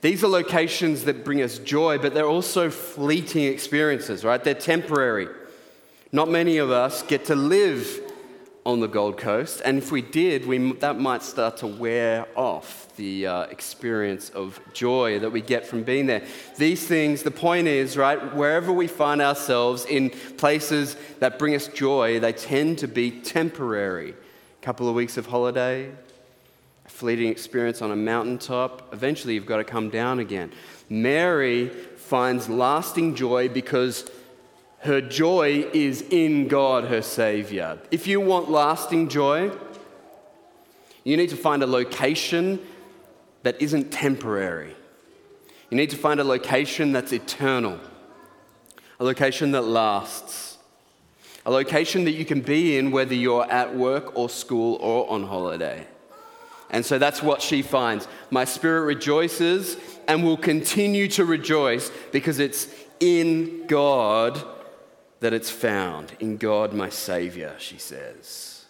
These 0.00 0.24
are 0.24 0.28
locations 0.28 1.04
that 1.04 1.22
bring 1.22 1.42
us 1.42 1.58
joy, 1.58 1.98
but 1.98 2.14
they're 2.14 2.26
also 2.26 2.70
fleeting 2.70 3.44
experiences, 3.44 4.24
right? 4.24 4.42
They're 4.42 4.54
temporary. 4.54 5.28
Not 6.12 6.30
many 6.30 6.56
of 6.56 6.70
us 6.70 7.02
get 7.02 7.26
to 7.26 7.34
live 7.34 8.00
on 8.64 8.80
the 8.80 8.88
Gold 8.88 9.18
Coast, 9.18 9.60
and 9.66 9.76
if 9.76 9.92
we 9.92 10.00
did, 10.00 10.46
we, 10.46 10.72
that 10.76 10.98
might 10.98 11.22
start 11.22 11.58
to 11.58 11.66
wear 11.66 12.26
off 12.34 12.88
the 12.96 13.26
uh, 13.26 13.42
experience 13.42 14.30
of 14.30 14.58
joy 14.72 15.18
that 15.18 15.28
we 15.28 15.42
get 15.42 15.66
from 15.66 15.82
being 15.82 16.06
there. 16.06 16.24
These 16.56 16.86
things, 16.86 17.22
the 17.22 17.30
point 17.30 17.68
is, 17.68 17.98
right, 17.98 18.34
wherever 18.34 18.72
we 18.72 18.86
find 18.86 19.20
ourselves 19.20 19.84
in 19.84 20.08
places 20.38 20.96
that 21.18 21.38
bring 21.38 21.54
us 21.54 21.68
joy, 21.68 22.18
they 22.18 22.32
tend 22.32 22.78
to 22.78 22.88
be 22.88 23.10
temporary. 23.10 24.12
A 24.12 24.64
couple 24.64 24.88
of 24.88 24.94
weeks 24.94 25.18
of 25.18 25.26
holiday, 25.26 25.92
a 26.84 26.88
fleeting 26.88 27.28
experience 27.28 27.82
on 27.82 27.90
a 27.90 27.96
mountaintop, 27.96 28.92
eventually 28.92 29.34
you've 29.34 29.46
got 29.46 29.58
to 29.58 29.64
come 29.64 29.90
down 29.90 30.18
again. 30.18 30.52
Mary 30.88 31.68
finds 31.68 32.48
lasting 32.48 33.14
joy 33.14 33.48
because 33.48 34.10
her 34.80 35.00
joy 35.00 35.66
is 35.72 36.02
in 36.10 36.46
God, 36.46 36.84
her 36.84 37.00
Savior. 37.00 37.78
If 37.90 38.06
you 38.06 38.20
want 38.20 38.50
lasting 38.50 39.08
joy, 39.08 39.50
you 41.04 41.16
need 41.16 41.30
to 41.30 41.36
find 41.36 41.62
a 41.62 41.66
location 41.66 42.60
that 43.44 43.60
isn't 43.60 43.90
temporary. 43.90 44.74
You 45.70 45.76
need 45.76 45.90
to 45.90 45.96
find 45.96 46.20
a 46.20 46.24
location 46.24 46.92
that's 46.92 47.12
eternal, 47.12 47.80
a 49.00 49.04
location 49.04 49.52
that 49.52 49.62
lasts, 49.62 50.58
a 51.46 51.50
location 51.50 52.04
that 52.04 52.12
you 52.12 52.24
can 52.24 52.42
be 52.42 52.76
in 52.76 52.90
whether 52.90 53.14
you're 53.14 53.50
at 53.50 53.74
work 53.74 54.16
or 54.16 54.28
school 54.28 54.76
or 54.76 55.10
on 55.10 55.24
holiday. 55.24 55.86
And 56.74 56.84
so 56.84 56.98
that's 56.98 57.22
what 57.22 57.40
she 57.40 57.62
finds. 57.62 58.08
My 58.32 58.44
spirit 58.44 58.80
rejoices 58.80 59.76
and 60.08 60.24
will 60.24 60.36
continue 60.36 61.06
to 61.10 61.24
rejoice 61.24 61.88
because 62.10 62.40
it's 62.40 62.66
in 62.98 63.68
God 63.68 64.42
that 65.20 65.32
it's 65.32 65.50
found 65.50 66.14
in 66.18 66.36
God, 66.36 66.72
my 66.72 66.88
Savior, 66.88 67.54
she 67.60 67.78
says. 67.78 68.64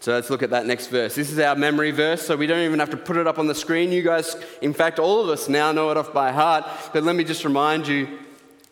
So 0.00 0.12
let's 0.12 0.28
look 0.28 0.42
at 0.42 0.50
that 0.50 0.66
next 0.66 0.88
verse. 0.88 1.14
This 1.14 1.30
is 1.30 1.38
our 1.38 1.54
memory 1.54 1.92
verse, 1.92 2.26
so 2.26 2.34
we 2.34 2.48
don't 2.48 2.64
even 2.64 2.80
have 2.80 2.90
to 2.90 2.96
put 2.96 3.16
it 3.16 3.28
up 3.28 3.38
on 3.38 3.46
the 3.46 3.54
screen. 3.54 3.92
You 3.92 4.02
guys, 4.02 4.34
in 4.62 4.74
fact, 4.74 4.98
all 4.98 5.22
of 5.22 5.28
us 5.28 5.48
now 5.48 5.70
know 5.70 5.92
it 5.92 5.96
off 5.96 6.12
by 6.12 6.32
heart. 6.32 6.64
But 6.92 7.04
let 7.04 7.14
me 7.14 7.22
just 7.22 7.44
remind 7.44 7.86
you 7.86 8.18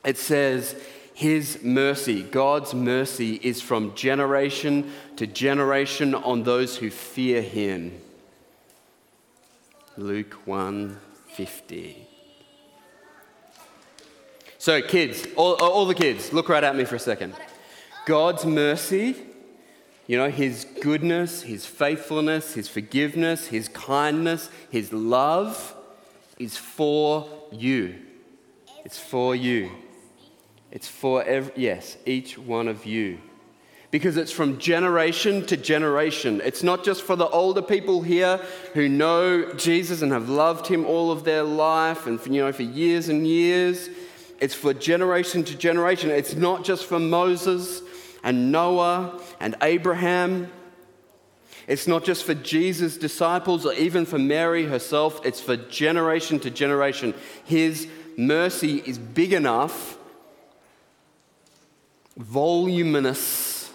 it 0.05 0.19
says, 0.19 0.75
His 1.15 1.63
mercy, 1.63 2.25
God's 2.25 2.75
mercy, 2.75 3.37
is 3.37 3.63
from 3.63 3.95
generation 3.95 4.93
to 5.17 5.29
generation 5.29 6.13
on 6.13 6.43
those 6.43 6.77
who 6.77 6.91
fear 6.91 7.41
Him. 7.41 8.01
Luke 9.97 10.35
1 10.45 10.99
50. 11.29 12.09
So, 14.59 14.83
kids, 14.83 15.27
all, 15.37 15.55
all 15.55 15.87
the 15.87 15.95
kids, 15.95 16.33
look 16.33 16.49
right 16.49 16.65
at 16.65 16.75
me 16.75 16.85
for 16.85 16.97
a 16.97 17.01
second. 17.01 17.35
God's 18.07 18.45
mercy, 18.45 19.15
you 20.09 20.17
know, 20.17 20.31
His 20.31 20.67
goodness, 20.81 21.43
His 21.43 21.65
faithfulness, 21.65 22.55
His 22.55 22.69
forgiveness, 22.69 23.47
His 23.47 23.69
kindness, 23.69 24.51
His 24.69 24.93
love 24.93 25.77
is 26.41 26.57
for 26.57 27.29
you. 27.53 27.95
It's 28.85 28.99
for 28.99 29.37
you. 29.37 29.71
It's 30.75 30.89
for, 30.89 31.23
every, 31.23 31.53
yes, 31.57 31.97
each 32.05 32.37
one 32.37 32.69
of 32.69 32.85
you. 32.85 33.19
Because 33.93 34.17
it's 34.17 34.33
from 34.33 34.59
generation 34.59 35.47
to 35.47 35.57
generation. 35.57 36.43
It's 36.45 36.65
not 36.65 36.85
just 36.85 37.03
for 37.03 37.15
the 37.15 37.29
older 37.29 37.63
people 37.63 38.03
here 38.03 38.39
who 38.75 38.89
know 38.89 39.53
Jesus 39.53 40.03
and 40.03 40.11
have 40.11 40.29
loved 40.29 40.67
Him 40.67 40.85
all 40.85 41.13
of 41.13 41.23
their 41.23 41.45
life 41.45 42.09
and, 42.09 42.21
you 42.27 42.43
know, 42.43 42.53
for 42.53 42.65
years 42.65 43.09
and 43.09 43.25
years. 43.25 43.89
It's 44.41 44.53
for 44.53 44.75
generation 44.75 45.45
to 45.45 45.57
generation. 45.57 46.11
It's 46.11 46.35
not 46.35 46.65
just 46.65 46.87
for 46.87 46.99
Moses 46.99 47.83
and 48.25 48.51
Noah 48.51 49.21
and 49.39 49.55
Abraham. 49.63 50.51
It's 51.69 51.87
not 51.87 52.05
just 52.05 52.25
for 52.25 52.35
Jesus' 52.35 52.97
disciples 52.97 53.65
or 53.65 53.75
even 53.75 54.07
for 54.07 54.19
Mary 54.19 54.67
herself. 54.67 55.25
It's 55.25 55.41
for 55.41 55.57
generation 55.57 56.41
to 56.41 56.51
generation. 56.51 57.15
His 57.45 57.87
mercy 58.17 58.83
is 58.85 58.99
big 58.99 59.33
enough, 59.33 59.99
voluminous, 62.17 63.71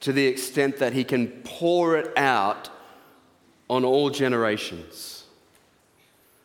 to 0.00 0.12
the 0.12 0.26
extent 0.26 0.78
that 0.78 0.92
he 0.92 1.04
can 1.04 1.28
pour 1.44 1.96
it 1.96 2.16
out 2.16 2.70
on 3.68 3.84
all 3.84 4.10
generations. 4.10 5.24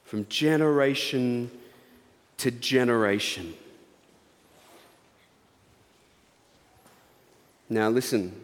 From 0.03 0.27
generation 0.27 1.49
to 2.37 2.51
generation. 2.51 3.55
Now, 7.69 7.89
listen. 7.89 8.41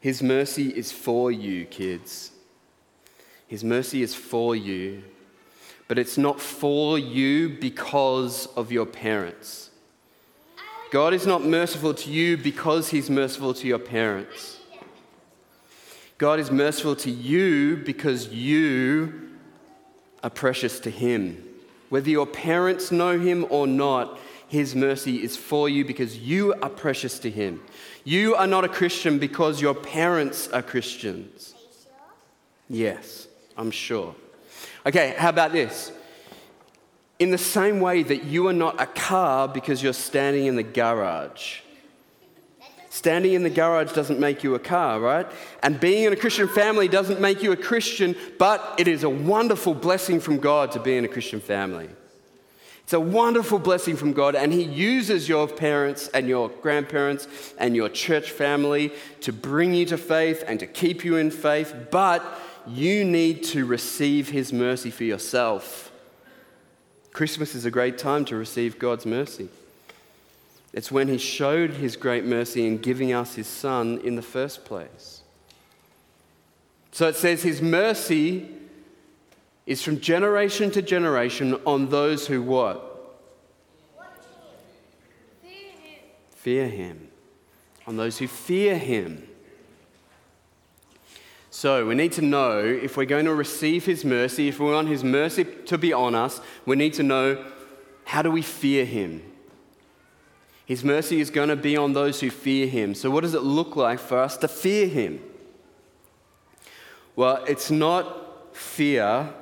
His 0.00 0.20
mercy 0.20 0.68
is 0.68 0.90
for 0.90 1.30
you, 1.30 1.64
kids. 1.66 2.32
His 3.46 3.62
mercy 3.62 4.02
is 4.02 4.14
for 4.14 4.56
you, 4.56 5.04
but 5.86 5.98
it's 5.98 6.18
not 6.18 6.40
for 6.40 6.98
you 6.98 7.50
because 7.50 8.46
of 8.56 8.72
your 8.72 8.86
parents. 8.86 9.70
God 10.92 11.14
is 11.14 11.26
not 11.26 11.42
merciful 11.42 11.94
to 11.94 12.10
you 12.10 12.36
because 12.36 12.90
He's 12.90 13.08
merciful 13.08 13.54
to 13.54 13.66
your 13.66 13.78
parents. 13.78 14.60
God 16.18 16.38
is 16.38 16.50
merciful 16.50 16.94
to 16.96 17.10
you 17.10 17.78
because 17.78 18.28
you 18.28 19.30
are 20.22 20.28
precious 20.28 20.78
to 20.80 20.90
Him. 20.90 21.48
Whether 21.88 22.08
your 22.08 22.26
parents 22.26 22.90
know 22.90 23.18
him 23.18 23.44
or 23.50 23.66
not, 23.66 24.18
his 24.48 24.74
mercy 24.74 25.22
is 25.22 25.36
for 25.36 25.68
you 25.68 25.84
because 25.84 26.16
you 26.16 26.54
are 26.62 26.70
precious 26.70 27.18
to 27.18 27.30
him. 27.30 27.60
You 28.04 28.34
are 28.34 28.46
not 28.46 28.64
a 28.64 28.68
Christian 28.68 29.18
because 29.18 29.60
your 29.60 29.74
parents 29.74 30.48
are 30.48 30.62
Christians. 30.62 31.52
Yes, 32.70 33.28
I'm 33.58 33.70
sure. 33.70 34.14
Okay, 34.86 35.14
how 35.18 35.28
about 35.28 35.52
this? 35.52 35.92
In 37.22 37.30
the 37.30 37.38
same 37.38 37.78
way 37.78 38.02
that 38.02 38.24
you 38.24 38.48
are 38.48 38.52
not 38.52 38.80
a 38.80 38.86
car 38.86 39.46
because 39.46 39.80
you're 39.80 39.92
standing 39.92 40.46
in 40.46 40.56
the 40.56 40.64
garage. 40.64 41.60
Standing 42.90 43.34
in 43.34 43.44
the 43.44 43.48
garage 43.48 43.92
doesn't 43.92 44.18
make 44.18 44.42
you 44.42 44.56
a 44.56 44.58
car, 44.58 44.98
right? 44.98 45.28
And 45.62 45.78
being 45.78 46.02
in 46.02 46.12
a 46.12 46.16
Christian 46.16 46.48
family 46.48 46.88
doesn't 46.88 47.20
make 47.20 47.40
you 47.40 47.52
a 47.52 47.56
Christian, 47.56 48.16
but 48.40 48.74
it 48.76 48.88
is 48.88 49.04
a 49.04 49.08
wonderful 49.08 49.72
blessing 49.72 50.18
from 50.18 50.38
God 50.38 50.72
to 50.72 50.80
be 50.80 50.96
in 50.96 51.04
a 51.04 51.08
Christian 51.08 51.38
family. 51.38 51.88
It's 52.82 52.92
a 52.92 52.98
wonderful 52.98 53.60
blessing 53.60 53.94
from 53.94 54.14
God, 54.14 54.34
and 54.34 54.52
He 54.52 54.64
uses 54.64 55.28
your 55.28 55.46
parents 55.46 56.08
and 56.08 56.26
your 56.26 56.48
grandparents 56.48 57.28
and 57.56 57.76
your 57.76 57.88
church 57.88 58.32
family 58.32 58.90
to 59.20 59.32
bring 59.32 59.74
you 59.74 59.86
to 59.86 59.96
faith 59.96 60.42
and 60.44 60.58
to 60.58 60.66
keep 60.66 61.04
you 61.04 61.18
in 61.18 61.30
faith, 61.30 61.72
but 61.92 62.24
you 62.66 63.04
need 63.04 63.44
to 63.44 63.64
receive 63.64 64.30
His 64.30 64.52
mercy 64.52 64.90
for 64.90 65.04
yourself. 65.04 65.91
Christmas 67.12 67.54
is 67.54 67.64
a 67.64 67.70
great 67.70 67.98
time 67.98 68.24
to 68.26 68.36
receive 68.36 68.78
God's 68.78 69.04
mercy. 69.04 69.48
It's 70.72 70.90
when 70.90 71.08
he 71.08 71.18
showed 71.18 71.72
his 71.72 71.96
great 71.96 72.24
mercy 72.24 72.66
in 72.66 72.78
giving 72.78 73.12
us 73.12 73.34
his 73.34 73.46
son 73.46 74.00
in 74.02 74.16
the 74.16 74.22
first 74.22 74.64
place. 74.64 75.22
So 76.92 77.08
it 77.08 77.16
says 77.16 77.42
his 77.42 77.60
mercy 77.60 78.48
is 79.66 79.82
from 79.82 80.00
generation 80.00 80.70
to 80.72 80.82
generation 80.82 81.60
on 81.66 81.90
those 81.90 82.26
who 82.26 82.42
what? 82.42 82.88
Fear 86.30 86.68
him. 86.68 87.08
On 87.86 87.96
those 87.96 88.18
who 88.18 88.26
fear 88.26 88.76
him. 88.76 89.28
So 91.54 91.86
we 91.86 91.94
need 91.94 92.12
to 92.12 92.22
know 92.22 92.60
if 92.60 92.96
we're 92.96 93.04
going 93.04 93.26
to 93.26 93.34
receive 93.34 93.84
his 93.84 94.06
mercy, 94.06 94.48
if 94.48 94.58
we 94.58 94.70
want 94.70 94.88
his 94.88 95.04
mercy 95.04 95.44
to 95.44 95.76
be 95.76 95.92
on 95.92 96.14
us, 96.14 96.40
we 96.64 96.76
need 96.76 96.94
to 96.94 97.02
know 97.02 97.44
how 98.06 98.22
do 98.22 98.30
we 98.30 98.40
fear 98.40 98.86
him? 98.86 99.22
His 100.64 100.82
mercy 100.82 101.20
is 101.20 101.28
going 101.28 101.50
to 101.50 101.56
be 101.56 101.76
on 101.76 101.92
those 101.92 102.20
who 102.20 102.30
fear 102.30 102.66
him. 102.66 102.94
So, 102.94 103.10
what 103.10 103.20
does 103.20 103.34
it 103.34 103.42
look 103.42 103.76
like 103.76 103.98
for 103.98 104.18
us 104.18 104.38
to 104.38 104.48
fear 104.48 104.88
him? 104.88 105.20
Well, 107.16 107.44
it's 107.46 107.70
not 107.70 108.56
fear 108.56 109.34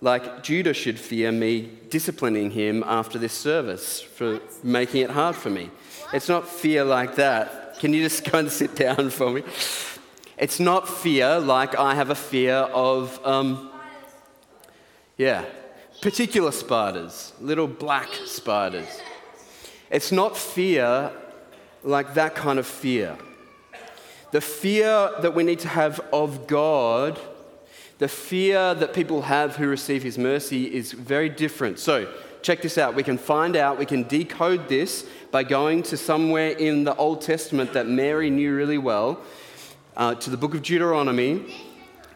like 0.00 0.42
Judah 0.42 0.74
should 0.74 0.98
fear 0.98 1.30
me 1.30 1.70
disciplining 1.90 2.50
him 2.50 2.82
after 2.84 3.20
this 3.20 3.32
service 3.32 4.02
for 4.02 4.40
making 4.64 5.02
it 5.02 5.10
hard 5.10 5.36
for 5.36 5.48
me. 5.48 5.70
It's 6.12 6.28
not 6.28 6.48
fear 6.48 6.82
like 6.82 7.14
that. 7.14 7.78
Can 7.78 7.94
you 7.94 8.02
just 8.02 8.28
go 8.28 8.40
and 8.40 8.50
sit 8.50 8.74
down 8.74 9.10
for 9.10 9.30
me? 9.30 9.44
It's 10.42 10.58
not 10.58 10.88
fear 10.88 11.38
like 11.38 11.78
I 11.78 11.94
have 11.94 12.10
a 12.10 12.16
fear 12.16 12.56
of, 12.56 13.24
um, 13.24 13.70
yeah, 15.16 15.44
particular 16.00 16.50
spiders, 16.50 17.32
little 17.40 17.68
black 17.68 18.08
spiders. 18.26 18.88
It's 19.88 20.10
not 20.10 20.36
fear 20.36 21.12
like 21.84 22.14
that 22.14 22.34
kind 22.34 22.58
of 22.58 22.66
fear. 22.66 23.16
The 24.32 24.40
fear 24.40 25.12
that 25.20 25.32
we 25.32 25.44
need 25.44 25.60
to 25.60 25.68
have 25.68 26.00
of 26.12 26.48
God 26.48 27.20
the 28.02 28.08
fear 28.08 28.74
that 28.74 28.94
people 28.94 29.22
have 29.22 29.54
who 29.54 29.68
receive 29.68 30.02
his 30.02 30.18
mercy 30.18 30.74
is 30.74 30.90
very 30.90 31.28
different. 31.28 31.78
So, 31.78 32.12
check 32.42 32.60
this 32.60 32.76
out. 32.76 32.96
We 32.96 33.04
can 33.04 33.16
find 33.16 33.54
out, 33.54 33.78
we 33.78 33.86
can 33.86 34.02
decode 34.08 34.68
this 34.68 35.06
by 35.30 35.44
going 35.44 35.84
to 35.84 35.96
somewhere 35.96 36.48
in 36.48 36.82
the 36.82 36.96
Old 36.96 37.22
Testament 37.22 37.74
that 37.74 37.86
Mary 37.86 38.28
knew 38.28 38.56
really 38.56 38.76
well, 38.76 39.20
uh, 39.96 40.14
to 40.16 40.30
the 40.30 40.36
book 40.36 40.54
of 40.54 40.62
Deuteronomy. 40.62 41.54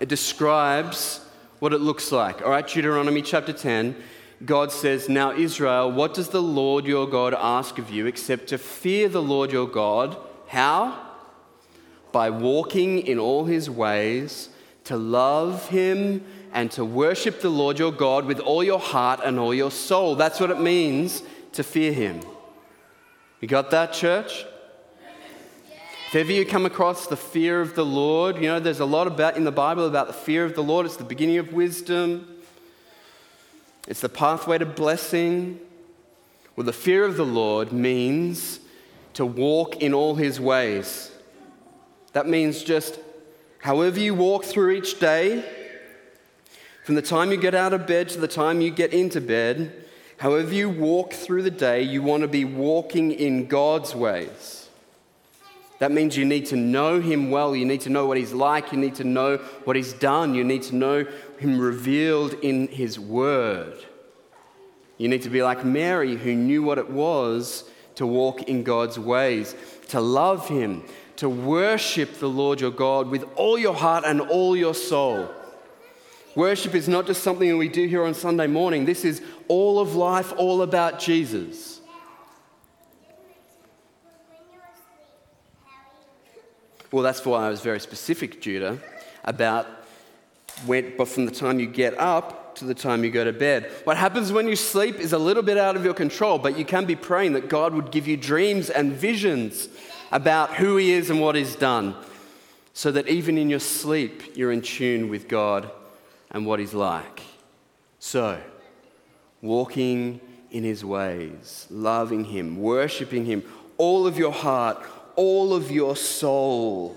It 0.01 0.09
describes 0.09 1.21
what 1.59 1.73
it 1.73 1.81
looks 1.81 2.13
like. 2.13 2.43
All 2.43 2.51
right, 2.51 2.67
Deuteronomy 2.67 3.23
chapter 3.23 3.53
10. 3.53 3.97
God 4.45 4.71
says, 4.71 5.09
Now, 5.09 5.33
Israel, 5.33 5.91
what 5.91 6.15
does 6.15 6.29
the 6.29 6.43
Lord 6.43 6.85
your 6.85 7.09
God 7.09 7.35
ask 7.35 7.79
of 7.79 7.91
you 7.91 8.07
except 8.07 8.49
to 8.49 8.59
fear 8.59 9.09
the 9.09 9.23
Lord 9.23 9.53
your 9.53 9.67
God? 9.67 10.17
How? 10.49 11.03
By 12.13 12.31
walking 12.31 12.99
in 12.99 13.19
all 13.19 13.45
his 13.47 13.71
ways 13.71 14.51
to 14.87 14.97
love 14.97 15.69
Him 15.69 16.25
and 16.53 16.71
to 16.71 16.85
worship 16.85 17.41
the 17.41 17.51
Lord 17.51 17.79
your 17.79 17.93
God 17.93 18.25
with 18.25 18.39
all 18.39 18.63
your 18.63 18.79
heart 18.79 19.21
and 19.25 19.39
all 19.39 19.53
your 19.53 19.71
soul. 19.71 20.15
That's 20.15 20.41
what 20.41 20.51
it 20.51 20.61
means 20.61 21.23
to 21.53 21.63
fear 21.63 21.93
Him. 21.93 22.21
You 23.41 23.49
got 23.49 23.71
that, 23.73 23.93
church? 23.93 24.47
Ever 26.17 26.33
you 26.33 26.47
come 26.47 26.65
across 26.65 27.07
the 27.07 27.17
fear 27.17 27.61
of 27.61 27.75
the 27.75 27.85
Lord, 27.85 28.37
you 28.37 28.45
know, 28.45 28.59
there's 28.59 28.81
a 28.81 28.87
lot 28.87 29.07
about 29.07 29.37
in 29.37 29.45
the 29.45 29.53
Bible 29.53 29.87
about 29.87 30.07
the 30.07 30.15
fear 30.15 30.47
of 30.47 30.55
the 30.55 30.63
Lord. 30.63 30.87
It's 30.87 30.97
the 30.97 31.05
beginning 31.05 31.37
of 31.37 31.53
wisdom, 31.53 32.27
it's 33.87 34.01
the 34.01 34.09
pathway 34.09 34.57
to 34.57 34.65
blessing. 34.65 35.61
Well, 36.57 36.65
the 36.65 36.73
fear 36.73 37.05
of 37.05 37.19
the 37.19 37.27
Lord 37.27 37.71
means 37.71 38.61
to 39.13 39.27
walk 39.27 39.83
in 39.83 39.93
all 39.93 40.15
his 40.15 40.41
ways. 40.41 41.13
That 42.15 42.27
means 42.27 42.63
just 42.63 42.99
However, 43.59 44.01
you 44.01 44.15
walk 44.15 44.47
through 44.47 44.71
each 44.71 44.99
day, 44.99 45.45
from 46.83 46.95
the 46.95 47.03
time 47.03 47.31
you 47.31 47.37
get 47.37 47.55
out 47.55 47.75
of 47.75 47.87
bed 47.87 48.09
to 48.09 48.19
the 48.19 48.27
time 48.27 48.63
you 48.63 48.71
get 48.71 48.95
into 48.95 49.21
bed, 49.21 49.85
however 50.17 50.55
you 50.55 50.71
walk 50.71 51.13
through 51.13 51.43
the 51.43 51.51
day, 51.51 51.83
you 51.83 52.01
want 52.01 52.23
to 52.23 52.29
be 52.29 52.47
walking 52.47 53.13
in 53.13 53.49
God's 53.49 53.95
ways. 53.95 54.66
That 55.79 55.93
means 55.93 56.17
you 56.17 56.25
need 56.25 56.47
to 56.47 56.57
know 56.57 57.01
Him 57.01 57.31
well. 57.31 57.55
You 57.55 57.67
need 57.67 57.83
to 57.83 57.91
know 57.91 58.07
what 58.07 58.17
He's 58.17 58.33
like. 58.33 58.73
You 58.73 58.79
need 58.79 58.95
to 58.97 59.05
know 59.05 59.37
what 59.65 59.77
He's 59.77 59.93
done. 59.93 60.35
You 60.35 60.43
need 60.43 60.63
to 60.65 60.75
know 60.75 61.07
Him 61.39 61.59
revealed 61.59 62.35
in 62.35 62.69
His 62.69 62.99
Word. 62.99 63.85
You 64.99 65.09
need 65.09 65.23
to 65.23 65.31
be 65.31 65.43
like 65.43 65.65
Mary, 65.65 66.17
who 66.17 66.35
knew 66.35 66.63
what 66.63 66.79
it 66.79 66.91
was 66.91 67.69
to 67.97 68.07
walk 68.07 68.45
in 68.45 68.63
God's 68.63 68.99
ways, 68.99 69.55
to 69.89 70.01
love 70.01 70.49
Him, 70.49 70.85
to 71.17 71.29
worship 71.29 72.19
the 72.19 72.29
Lord 72.29 72.61
your 72.61 72.71
God 72.71 73.09
with 73.09 73.25
all 73.37 73.59
your 73.59 73.75
heart 73.75 74.05
and 74.07 74.21
all 74.21 74.57
your 74.57 74.75
soul. 74.75 75.29
Worship 76.35 76.75
is 76.75 76.89
not 76.89 77.07
just 77.07 77.23
something 77.23 77.49
that 77.49 77.57
we 77.57 77.69
do 77.69 77.87
here 77.87 78.05
on 78.05 78.13
Sunday 78.13 78.47
morning, 78.47 78.85
this 78.85 79.05
is 79.05 79.23
all 79.49 79.79
of 79.81 79.95
life, 79.95 80.33
all 80.37 80.63
about 80.63 80.99
Jesus. 80.99 81.76
Well, 86.97 87.03
that's 87.03 87.27
why 87.27 87.45
I 87.45 87.51
was 87.51 87.61
very 87.61 87.79
specific, 87.79 88.41
Judah, 88.41 88.79
about 89.23 89.67
when, 90.65 90.97
but 90.97 91.09
from 91.09 91.27
the 91.27 91.31
time 91.31 91.61
you 91.61 91.67
get 91.67 91.93
up 91.99 92.55
to 92.55 92.65
the 92.65 92.73
time 92.73 93.05
you 93.05 93.11
go 93.11 93.23
to 93.23 93.35
bed. 93.35 93.71
What 93.85 93.99
happens 93.99 94.33
when 94.33 94.49
you 94.49 94.57
sleep 94.57 94.97
is 94.97 95.13
a 95.13 95.19
little 95.19 95.43
bit 95.43 95.59
out 95.59 95.77
of 95.77 95.85
your 95.85 95.93
control, 95.93 96.39
but 96.39 96.57
you 96.57 96.65
can 96.65 96.87
be 96.87 96.97
praying 96.97 97.35
that 97.35 97.51
God 97.51 97.75
would 97.75 97.91
give 97.91 98.09
you 98.09 98.17
dreams 98.17 98.71
and 98.71 98.95
visions 98.95 99.69
about 100.11 100.55
who 100.55 100.79
He 100.79 100.93
is 100.93 101.11
and 101.11 101.21
what 101.21 101.35
He's 101.35 101.55
done, 101.55 101.95
so 102.73 102.91
that 102.93 103.09
even 103.09 103.37
in 103.37 103.51
your 103.51 103.61
sleep, 103.61 104.35
you're 104.35 104.51
in 104.51 104.63
tune 104.63 105.11
with 105.11 105.29
God 105.29 105.71
and 106.31 106.47
what 106.47 106.61
He's 106.61 106.73
like. 106.73 107.21
So, 107.99 108.41
walking 109.43 110.19
in 110.51 110.65
His 110.65 110.83
ways, 110.83 111.67
loving 111.69 112.25
Him, 112.25 112.57
worshiping 112.57 113.27
Him, 113.27 113.43
all 113.77 114.07
of 114.07 114.17
your 114.17 114.33
heart, 114.33 114.83
all 115.17 115.55
of 115.55 115.71
your 115.71 115.97
soul. 115.97 116.97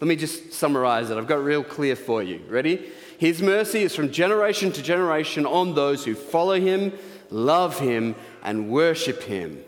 Let 0.00 0.08
me 0.08 0.16
just 0.16 0.52
summarize 0.52 1.10
it. 1.10 1.16
I've 1.16 1.26
got 1.26 1.38
it 1.38 1.42
real 1.42 1.64
clear 1.64 1.96
for 1.96 2.22
you. 2.22 2.42
Ready? 2.48 2.90
His 3.18 3.42
mercy 3.42 3.82
is 3.82 3.94
from 3.94 4.12
generation 4.12 4.72
to 4.72 4.82
generation 4.82 5.46
on 5.46 5.74
those 5.74 6.04
who 6.04 6.14
follow 6.14 6.60
him, 6.60 6.92
love 7.30 7.78
him, 7.78 8.14
and 8.42 8.68
worship 8.68 9.22
him 9.22 9.64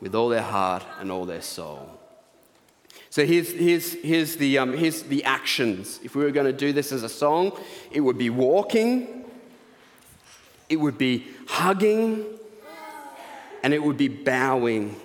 with 0.00 0.14
all 0.14 0.30
their 0.30 0.42
heart 0.42 0.84
and 0.98 1.12
all 1.12 1.26
their 1.26 1.42
soul. 1.42 1.88
So 3.10 3.26
here's, 3.26 3.52
here's, 3.52 3.92
here's, 3.92 4.36
the, 4.36 4.56
um, 4.56 4.72
here's 4.72 5.02
the 5.02 5.22
actions. 5.24 6.00
If 6.02 6.16
we 6.16 6.24
were 6.24 6.30
going 6.30 6.46
to 6.46 6.52
do 6.52 6.72
this 6.72 6.92
as 6.92 7.02
a 7.02 7.10
song, 7.10 7.52
it 7.90 8.00
would 8.00 8.16
be 8.16 8.30
walking, 8.30 9.26
it 10.70 10.76
would 10.76 10.96
be 10.96 11.26
hugging, 11.46 12.24
and 13.62 13.74
it 13.74 13.82
would 13.82 13.98
be 13.98 14.08
bowing. 14.08 14.96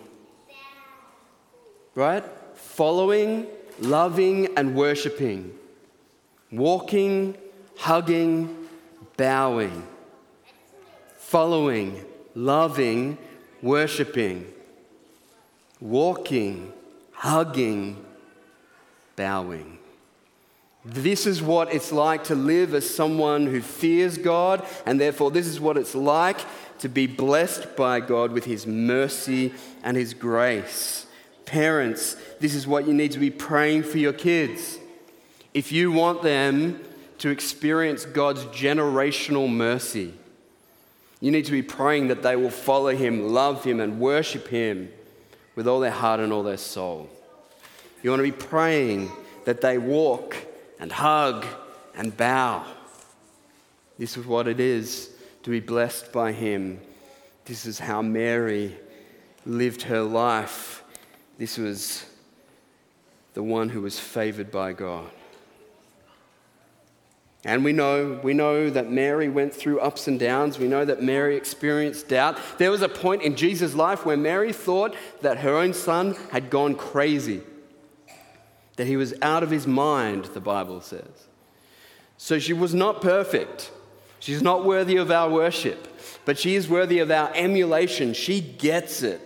Right? 1.98 2.24
Following, 2.54 3.48
loving, 3.80 4.56
and 4.56 4.76
worshiping. 4.76 5.54
Walking, 6.52 7.36
hugging, 7.78 8.68
bowing. 9.18 9.86
Following, 11.18 12.06
loving, 12.36 13.18
worshiping 13.62 14.54
walking, 15.80 16.74
hugging, 17.12 18.04
bowing. 19.16 19.78
This 20.86 21.26
is 21.26 21.42
what 21.42 21.74
it's 21.74 21.92
like 21.92 22.26
to 22.26 22.36
live 22.36 22.74
as 22.74 22.90
someone 22.90 23.46
who 23.48 23.62
fears 23.62 24.18
God, 24.18 24.66
and 24.86 25.00
therefore, 25.00 25.32
this 25.32 25.48
is 25.48 25.60
what 25.60 25.78
it's 25.78 25.96
like 25.96 26.40
to 26.80 26.88
be 26.88 27.08
blessed 27.08 27.76
by 27.76 28.00
God 28.00 28.32
with 28.32 28.46
His 28.46 28.66
mercy 28.66 29.54
and 29.84 29.98
His 29.98 30.14
grace. 30.14 31.07
Parents, 31.48 32.18
this 32.42 32.54
is 32.54 32.68
what 32.68 32.86
you 32.86 32.94
need 32.94 33.14
to 33.14 33.20
be 33.20 33.32
praying 33.32 33.84
for 33.84 33.98
your 33.98 34.12
kids. 34.12 34.78
If 35.54 35.72
you 35.72 35.94
want 35.94 36.22
them 36.22 36.82
to 37.20 37.30
experience 37.30 38.06
God's 38.06 38.44
generational 38.46 39.50
mercy, 39.50 40.14
you 41.22 41.32
need 41.32 41.46
to 41.46 41.52
be 41.52 41.62
praying 41.64 42.10
that 42.10 42.22
they 42.22 42.36
will 42.36 42.52
follow 42.52 42.94
Him, 42.94 43.30
love 43.30 43.64
Him, 43.64 43.80
and 43.80 43.98
worship 43.98 44.50
Him 44.50 44.92
with 45.56 45.70
all 45.70 45.80
their 45.80 45.90
heart 45.90 46.20
and 46.20 46.34
all 46.34 46.44
their 46.44 46.58
soul. 46.58 47.10
You 48.04 48.10
want 48.10 48.20
to 48.20 48.32
be 48.32 48.32
praying 48.32 49.10
that 49.46 49.62
they 49.62 49.78
walk 49.78 50.36
and 50.82 50.92
hug 50.92 51.46
and 51.96 52.16
bow. 52.16 52.66
This 53.98 54.18
is 54.18 54.26
what 54.26 54.50
it 54.50 54.60
is 54.60 55.12
to 55.44 55.50
be 55.50 55.62
blessed 55.62 56.12
by 56.12 56.34
Him. 56.34 56.82
This 57.46 57.66
is 57.66 57.80
how 57.80 58.02
Mary 58.02 58.76
lived 59.46 59.84
her 59.84 60.02
life. 60.02 60.84
This 61.38 61.58
was 61.58 62.06
the 63.34 63.44
one 63.44 63.70
who 63.70 63.82
was 63.82 64.00
favored 64.00 64.52
by 64.52 64.74
God. 64.74 65.10
And 67.46 67.64
we 67.64 67.72
know, 67.72 68.20
we 68.24 68.34
know 68.34 68.70
that 68.70 68.92
Mary 68.92 69.30
went 69.30 69.54
through 69.54 69.80
ups 69.80 70.08
and 70.08 70.20
downs. 70.20 70.58
We 70.58 70.68
know 70.68 70.84
that 70.84 71.04
Mary 71.04 71.38
experienced 71.38 72.10
doubt. 72.10 72.40
There 72.58 72.72
was 72.72 72.82
a 72.82 72.90
point 72.90 73.22
in 73.22 73.36
Jesus' 73.36 73.76
life 73.76 74.06
where 74.06 74.18
Mary 74.18 74.52
thought 74.52 74.96
that 75.22 75.38
her 75.38 75.56
own 75.56 75.74
son 75.74 76.16
had 76.32 76.50
gone 76.50 76.76
crazy, 76.76 77.42
that 78.76 78.88
he 78.88 78.98
was 78.98 79.14
out 79.22 79.44
of 79.44 79.52
his 79.52 79.68
mind, 79.68 80.26
the 80.26 80.42
Bible 80.42 80.82
says. 80.82 81.28
So 82.18 82.40
she 82.40 82.54
was 82.54 82.74
not 82.74 83.02
perfect. 83.02 83.72
She's 84.20 84.42
not 84.42 84.66
worthy 84.66 84.98
of 84.98 85.12
our 85.12 85.30
worship, 85.30 85.88
but 86.26 86.40
she 86.40 86.56
is 86.56 86.68
worthy 86.68 87.00
of 87.00 87.12
our 87.12 87.32
emulation. 87.36 88.14
She 88.14 88.42
gets 88.42 89.04
it. 89.04 89.22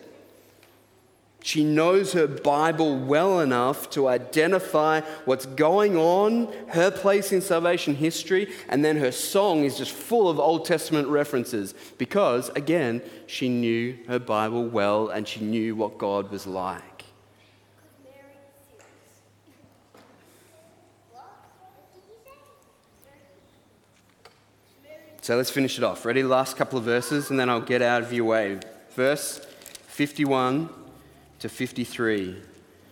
She 1.43 1.63
knows 1.63 2.13
her 2.13 2.27
Bible 2.27 2.99
well 2.99 3.39
enough 3.39 3.89
to 3.91 4.07
identify 4.07 5.01
what's 5.25 5.47
going 5.47 5.97
on, 5.97 6.53
her 6.69 6.91
place 6.91 7.31
in 7.31 7.41
salvation 7.41 7.95
history, 7.95 8.51
and 8.69 8.85
then 8.85 8.97
her 8.97 9.11
song 9.11 9.63
is 9.63 9.75
just 9.75 9.91
full 9.91 10.29
of 10.29 10.39
Old 10.39 10.65
Testament 10.65 11.07
references 11.07 11.73
because, 11.97 12.49
again, 12.49 13.01
she 13.25 13.49
knew 13.49 13.97
her 14.07 14.19
Bible 14.19 14.67
well 14.67 15.09
and 15.09 15.27
she 15.27 15.41
knew 15.41 15.75
what 15.75 15.97
God 15.97 16.29
was 16.29 16.45
like. 16.45 16.83
So 25.23 25.37
let's 25.37 25.51
finish 25.51 25.77
it 25.77 25.83
off. 25.83 26.05
Ready? 26.05 26.23
Last 26.23 26.55
couple 26.55 26.77
of 26.77 26.85
verses, 26.85 27.29
and 27.29 27.39
then 27.39 27.49
I'll 27.49 27.61
get 27.61 27.81
out 27.81 28.01
of 28.01 28.13
your 28.13 28.25
way. 28.25 28.59
Verse 28.95 29.39
51 29.87 30.80
to 31.41 31.49
53. 31.49 32.37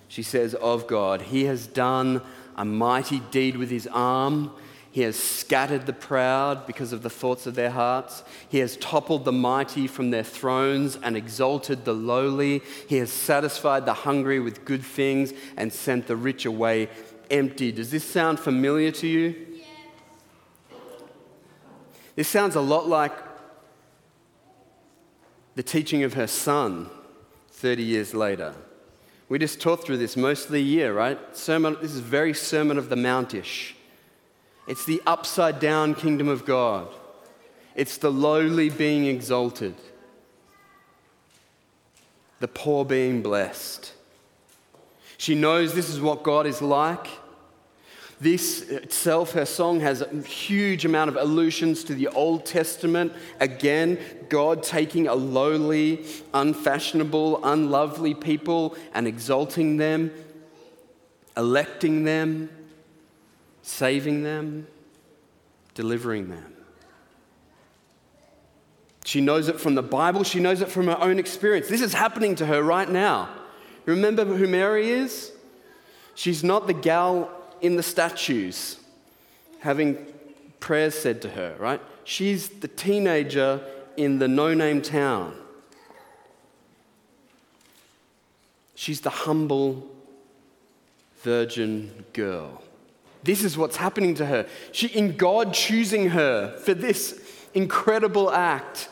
She 0.07 0.23
says, 0.23 0.53
Of 0.55 0.88
God, 0.88 1.21
He 1.21 1.45
has 1.45 1.67
done 1.67 2.21
a 2.57 2.65
mighty 2.65 3.19
deed 3.31 3.55
with 3.55 3.69
His 3.69 3.88
arm. 3.88 4.51
He 4.91 5.01
has 5.01 5.15
scattered 5.15 5.85
the 5.85 5.93
proud 5.93 6.65
because 6.65 6.91
of 6.91 7.03
the 7.03 7.12
thoughts 7.12 7.45
of 7.45 7.53
their 7.53 7.69
hearts. 7.69 8.23
He 8.49 8.57
has 8.57 8.75
toppled 8.77 9.23
the 9.23 9.31
mighty 9.31 9.85
from 9.85 10.09
their 10.09 10.23
thrones 10.23 10.97
and 11.03 11.15
exalted 11.15 11.85
the 11.85 11.93
lowly. 11.93 12.63
He 12.88 12.97
has 12.97 13.12
satisfied 13.12 13.85
the 13.85 13.93
hungry 13.93 14.39
with 14.39 14.65
good 14.65 14.83
things 14.83 15.31
and 15.55 15.71
sent 15.71 16.07
the 16.07 16.15
rich 16.15 16.45
away 16.45 16.89
empty. 17.29 17.71
Does 17.71 17.91
this 17.91 18.03
sound 18.03 18.39
familiar 18.39 18.91
to 18.93 19.07
you? 19.07 19.45
This 22.15 22.27
sounds 22.27 22.55
a 22.55 22.62
lot 22.62 22.88
like 22.88 23.13
the 25.53 25.63
teaching 25.63 26.01
of 26.01 26.15
her 26.15 26.27
son 26.27 26.89
30 27.60 27.84
years 27.84 28.13
later. 28.13 28.54
We 29.28 29.38
just 29.38 29.60
taught 29.60 29.84
through 29.84 29.98
this 29.98 30.15
most 30.15 30.45
of 30.45 30.52
the 30.52 30.62
year, 30.62 30.93
right? 30.93 31.19
Sermon, 31.36 31.76
this 31.82 31.93
is 31.93 32.00
very 32.00 32.34
Sermon 32.34 32.78
of 32.78 32.88
the 32.88 32.95
Mountish. 32.95 33.76
It's 34.65 34.86
the 34.86 35.02
upside 35.06 35.60
down 35.60 35.93
kingdom 35.93 36.30
of 36.30 36.45
God. 36.45 36.88
It's 37.76 37.98
the 37.98 38.12
lowly 38.12 38.69
being 38.69 39.06
exalted, 39.08 39.76
the 42.39 42.48
poor 42.48 42.86
being 42.86 43.22
blessed. 43.22 43.91
She 45.17 45.36
knows 45.36 45.74
this 45.74 45.89
is 45.89 46.00
what 46.00 46.24
God 46.24 46.48
is 46.48 46.62
like. 46.62 47.08
This 48.21 48.63
itself, 48.63 49.32
her 49.32 49.45
song, 49.45 49.79
has 49.79 50.01
a 50.01 50.21
huge 50.21 50.84
amount 50.84 51.10
of 51.10 51.15
allusions 51.15 51.86
to 51.86 51.95
the 51.95 52.10
Old 52.10 52.45
Testament. 52.45 53.13
Again, 53.39 53.97
God 54.27 54.62
taking 54.62 55.08
a 55.08 55.15
lowly, 55.15 56.05
unfashionable, 56.34 57.45
unlovely 57.45 58.13
people 58.13 58.75
and 58.93 59.08
exalting 59.08 59.77
them, 59.77 60.12
electing 61.38 62.03
them, 62.03 62.49
saving 63.62 64.23
them, 64.23 64.67
delivering 65.73 66.29
them. 66.29 66.53
She 69.05 69.21
knows 69.21 69.47
it 69.47 69.62
from 69.62 69.75
the 69.75 69.82
Bible, 69.82 70.25
she 70.25 70.41
knows 70.41 70.60
it 70.60 70.67
from 70.67 70.88
her 70.88 70.99
own 70.99 71.19
experience. 71.19 71.69
This 71.69 71.82
is 71.82 71.93
happening 71.93 72.36
to 72.36 72.45
her 72.45 72.62
right 72.62 72.89
now. 72.89 73.29
Remember 73.86 74.25
who 74.25 74.45
Mary 74.45 74.89
is? 74.89 75.32
She's 76.15 76.43
not 76.43 76.67
the 76.67 76.73
gal 76.73 77.32
in 77.62 77.76
the 77.76 77.84
statues 77.84 78.78
having 79.60 80.06
prayers 80.60 80.95
said 80.95 81.22
to 81.22 81.30
her, 81.30 81.56
right? 81.60 81.82
She's 82.04 82.50
the 82.50 82.67
teenager 82.67 83.62
in 83.98 84.19
the 84.19 84.28
no 84.28 84.54
name 84.54 84.82
town. 84.82 85.36
She's 88.76 89.02
the 89.02 89.10
humble 89.10 89.86
virgin 91.22 92.06
girl. 92.13 92.63
This 93.24 93.43
is 93.43 93.58
what's 93.58 93.76
happening 93.76 94.15
to 94.15 94.26
her. 94.26 94.48
She, 94.72 94.88
in 94.88 95.17
God 95.17 95.54
choosing 95.54 96.12
her 96.12 96.58
for 96.60 96.74
this 96.74 97.22
incredible 97.54 98.32
act, 98.32 98.88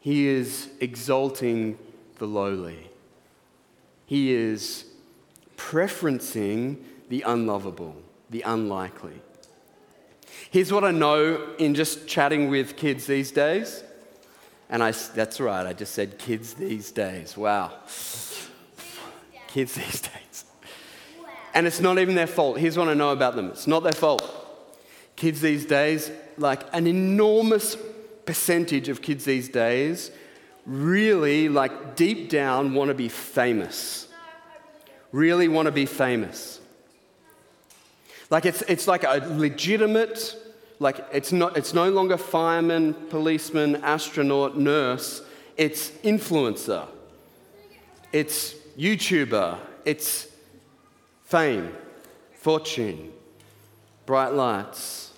He 0.00 0.26
is 0.26 0.68
exalting 0.80 1.78
the 2.18 2.26
lowly. 2.26 2.90
He 4.06 4.32
is 4.32 4.84
preferencing 5.56 6.78
the 7.08 7.22
unlovable, 7.22 7.96
the 8.30 8.42
unlikely. 8.42 9.20
Here's 10.50 10.72
what 10.72 10.84
I 10.84 10.90
know 10.90 11.54
in 11.58 11.74
just 11.74 12.06
chatting 12.06 12.48
with 12.50 12.76
kids 12.76 13.06
these 13.06 13.30
days. 13.30 13.82
And 14.70 14.82
I, 14.82 14.92
that's 14.92 15.40
right, 15.40 15.66
I 15.66 15.72
just 15.72 15.94
said 15.94 16.18
kids 16.18 16.54
these 16.54 16.90
days. 16.90 17.36
Wow. 17.36 17.72
Kids 19.48 19.74
these 19.74 20.00
days. 20.00 20.44
And 21.54 21.66
it's 21.66 21.80
not 21.80 21.98
even 21.98 22.14
their 22.16 22.26
fault. 22.26 22.58
Here's 22.58 22.76
what 22.76 22.88
I 22.88 22.94
know 22.94 23.10
about 23.10 23.36
them 23.36 23.50
it's 23.50 23.66
not 23.66 23.82
their 23.82 23.92
fault. 23.92 24.40
Kids 25.16 25.40
these 25.40 25.64
days, 25.64 26.10
like 26.36 26.62
an 26.72 26.88
enormous 26.88 27.76
percentage 28.26 28.88
of 28.88 29.00
kids 29.00 29.24
these 29.24 29.48
days, 29.48 30.10
really, 30.66 31.48
like 31.48 31.94
deep 31.94 32.28
down, 32.28 32.74
want 32.74 32.88
to 32.88 32.94
be 32.94 33.08
famous. 33.08 34.08
Really 35.12 35.46
want 35.46 35.66
to 35.66 35.72
be 35.72 35.86
famous. 35.86 36.58
Like 38.30 38.46
it's, 38.46 38.62
it's 38.62 38.88
like 38.88 39.04
a 39.04 39.26
legitimate, 39.30 40.36
like 40.78 41.04
it's, 41.12 41.32
not, 41.32 41.56
it's 41.56 41.74
no 41.74 41.90
longer 41.90 42.16
fireman, 42.16 42.94
policeman, 43.10 43.76
astronaut, 43.76 44.56
nurse. 44.56 45.22
It's 45.56 45.90
influencer. 46.02 46.86
It's 48.12 48.54
YouTuber. 48.78 49.58
It's 49.84 50.28
fame, 51.24 51.72
fortune, 52.34 53.12
bright 54.06 54.32
lights. 54.32 55.12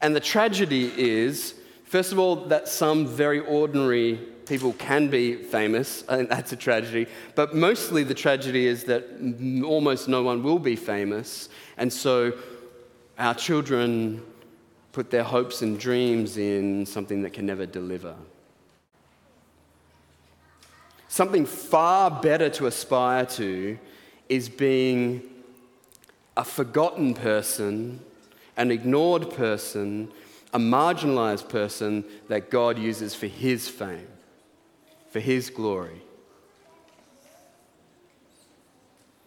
And 0.00 0.14
the 0.14 0.20
tragedy 0.20 0.92
is, 0.96 1.54
first 1.84 2.12
of 2.12 2.18
all, 2.18 2.36
that 2.46 2.68
some 2.68 3.06
very 3.06 3.40
ordinary 3.40 4.20
people 4.48 4.72
can 4.74 5.08
be 5.08 5.36
famous, 5.36 6.04
and 6.08 6.28
that's 6.28 6.52
a 6.52 6.56
tragedy. 6.56 7.06
But 7.34 7.54
mostly 7.54 8.02
the 8.02 8.14
tragedy 8.14 8.66
is 8.66 8.84
that 8.84 9.04
almost 9.64 10.08
no 10.08 10.22
one 10.22 10.42
will 10.42 10.58
be 10.58 10.76
famous. 10.76 11.48
And 11.76 11.92
so 11.92 12.32
our 13.18 13.34
children 13.34 14.22
put 14.92 15.10
their 15.10 15.22
hopes 15.22 15.62
and 15.62 15.78
dreams 15.78 16.36
in 16.38 16.86
something 16.86 17.22
that 17.22 17.32
can 17.32 17.46
never 17.46 17.66
deliver. 17.66 18.16
Something 21.08 21.46
far 21.46 22.10
better 22.10 22.50
to 22.50 22.66
aspire 22.66 23.26
to 23.26 23.78
is 24.28 24.48
being 24.48 25.22
a 26.36 26.44
forgotten 26.44 27.14
person, 27.14 28.00
an 28.56 28.70
ignored 28.70 29.30
person, 29.30 30.10
a 30.52 30.58
marginalized 30.58 31.48
person 31.48 32.04
that 32.28 32.50
God 32.50 32.78
uses 32.78 33.14
for 33.14 33.26
His 33.26 33.68
fame, 33.68 34.06
for 35.10 35.20
His 35.20 35.50
glory. 35.50 36.02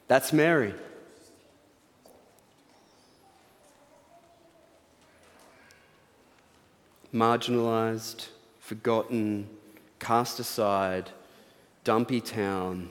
That's 0.07 0.33
Mary. 0.33 0.73
Marginalized, 7.13 8.27
forgotten, 8.59 9.49
cast 9.99 10.39
aside, 10.39 11.09
dumpy 11.83 12.21
town 12.21 12.89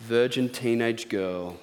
virgin 0.00 0.48
teenage 0.48 1.08
girl, 1.08 1.56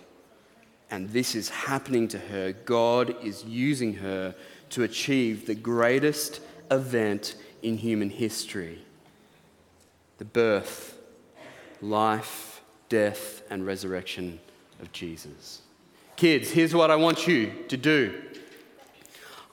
and 0.90 1.10
this 1.10 1.36
is 1.36 1.50
happening 1.50 2.08
to 2.08 2.18
her. 2.18 2.54
God 2.66 3.16
is 3.24 3.44
using 3.46 3.96
her 3.96 4.36
to 4.72 4.84
achieve 4.84 5.46
the 5.46 5.56
greatest 5.56 6.42
event 6.70 7.36
in 7.62 7.78
human 7.78 8.10
history 8.10 8.80
the 10.22 10.26
birth, 10.26 11.00
life, 11.82 12.62
death, 12.90 13.42
and 13.50 13.66
resurrection 13.66 14.40
of 14.80 14.92
Jesus. 14.92 15.64
Kids, 16.16 16.52
here's 16.52 16.76
what 16.76 16.92
I 16.92 16.96
want 16.96 17.26
you 17.26 17.52
to 17.70 17.76
do 17.76 18.22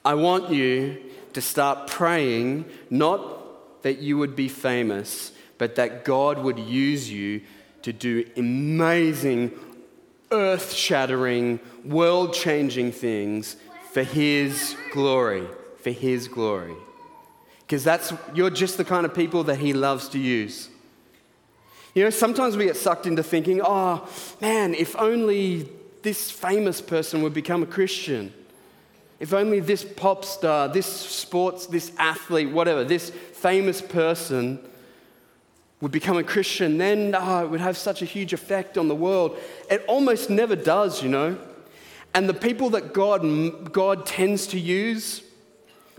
I 0.05 0.13
want 0.13 0.51
you 0.51 1.01
to 1.33 1.41
start 1.41 1.87
praying 1.87 2.65
not 2.91 3.81
that 3.81 3.97
you 3.97 4.19
would 4.19 4.35
be 4.35 4.47
famous, 4.47 5.31
but 5.57 5.73
that 5.77 6.05
God 6.05 6.37
would 6.37 6.59
use 6.59 7.09
you 7.09 7.41
to 7.81 7.91
do 7.91 8.29
amazing, 8.37 9.51
earth 10.31 10.71
shattering, 10.71 11.59
world 11.83 12.35
changing 12.35 12.91
things 12.91 13.55
for 13.91 14.03
His 14.03 14.75
glory. 14.91 15.47
For 15.81 15.89
His 15.89 16.27
glory. 16.27 16.75
Because 17.69 17.83
that's, 17.83 18.11
you're 18.33 18.49
just 18.49 18.77
the 18.77 18.83
kind 18.83 19.05
of 19.05 19.13
people 19.13 19.43
that 19.43 19.59
He 19.59 19.73
loves 19.73 20.09
to 20.09 20.17
use. 20.17 20.69
You 21.93 22.03
know, 22.03 22.09
sometimes 22.09 22.57
we 22.57 22.65
get 22.65 22.75
sucked 22.75 23.05
into 23.05 23.21
thinking, 23.21 23.61
oh, 23.63 24.09
man, 24.41 24.73
if 24.73 24.95
only 24.95 25.69
this 26.01 26.31
famous 26.31 26.81
person 26.81 27.21
would 27.21 27.33
become 27.35 27.61
a 27.61 27.67
Christian. 27.67 28.33
If 29.19 29.35
only 29.35 29.59
this 29.59 29.83
pop 29.83 30.25
star, 30.25 30.67
this 30.67 30.87
sports, 30.87 31.67
this 31.67 31.91
athlete, 31.99 32.49
whatever, 32.49 32.83
this 32.83 33.11
famous 33.11 33.83
person 33.83 34.57
would 35.79 35.91
become 35.91 36.17
a 36.17 36.23
Christian, 36.23 36.79
then 36.79 37.13
oh, 37.15 37.43
it 37.45 37.51
would 37.51 37.61
have 37.61 37.77
such 37.77 38.01
a 38.01 38.05
huge 38.05 38.33
effect 38.33 38.79
on 38.79 38.87
the 38.87 38.95
world. 38.95 39.37
It 39.69 39.85
almost 39.87 40.31
never 40.31 40.55
does, 40.55 41.03
you 41.03 41.09
know. 41.09 41.37
And 42.15 42.27
the 42.27 42.33
people 42.33 42.71
that 42.71 42.93
God, 42.93 43.71
God 43.71 44.07
tends 44.07 44.47
to 44.47 44.59
use 44.59 45.21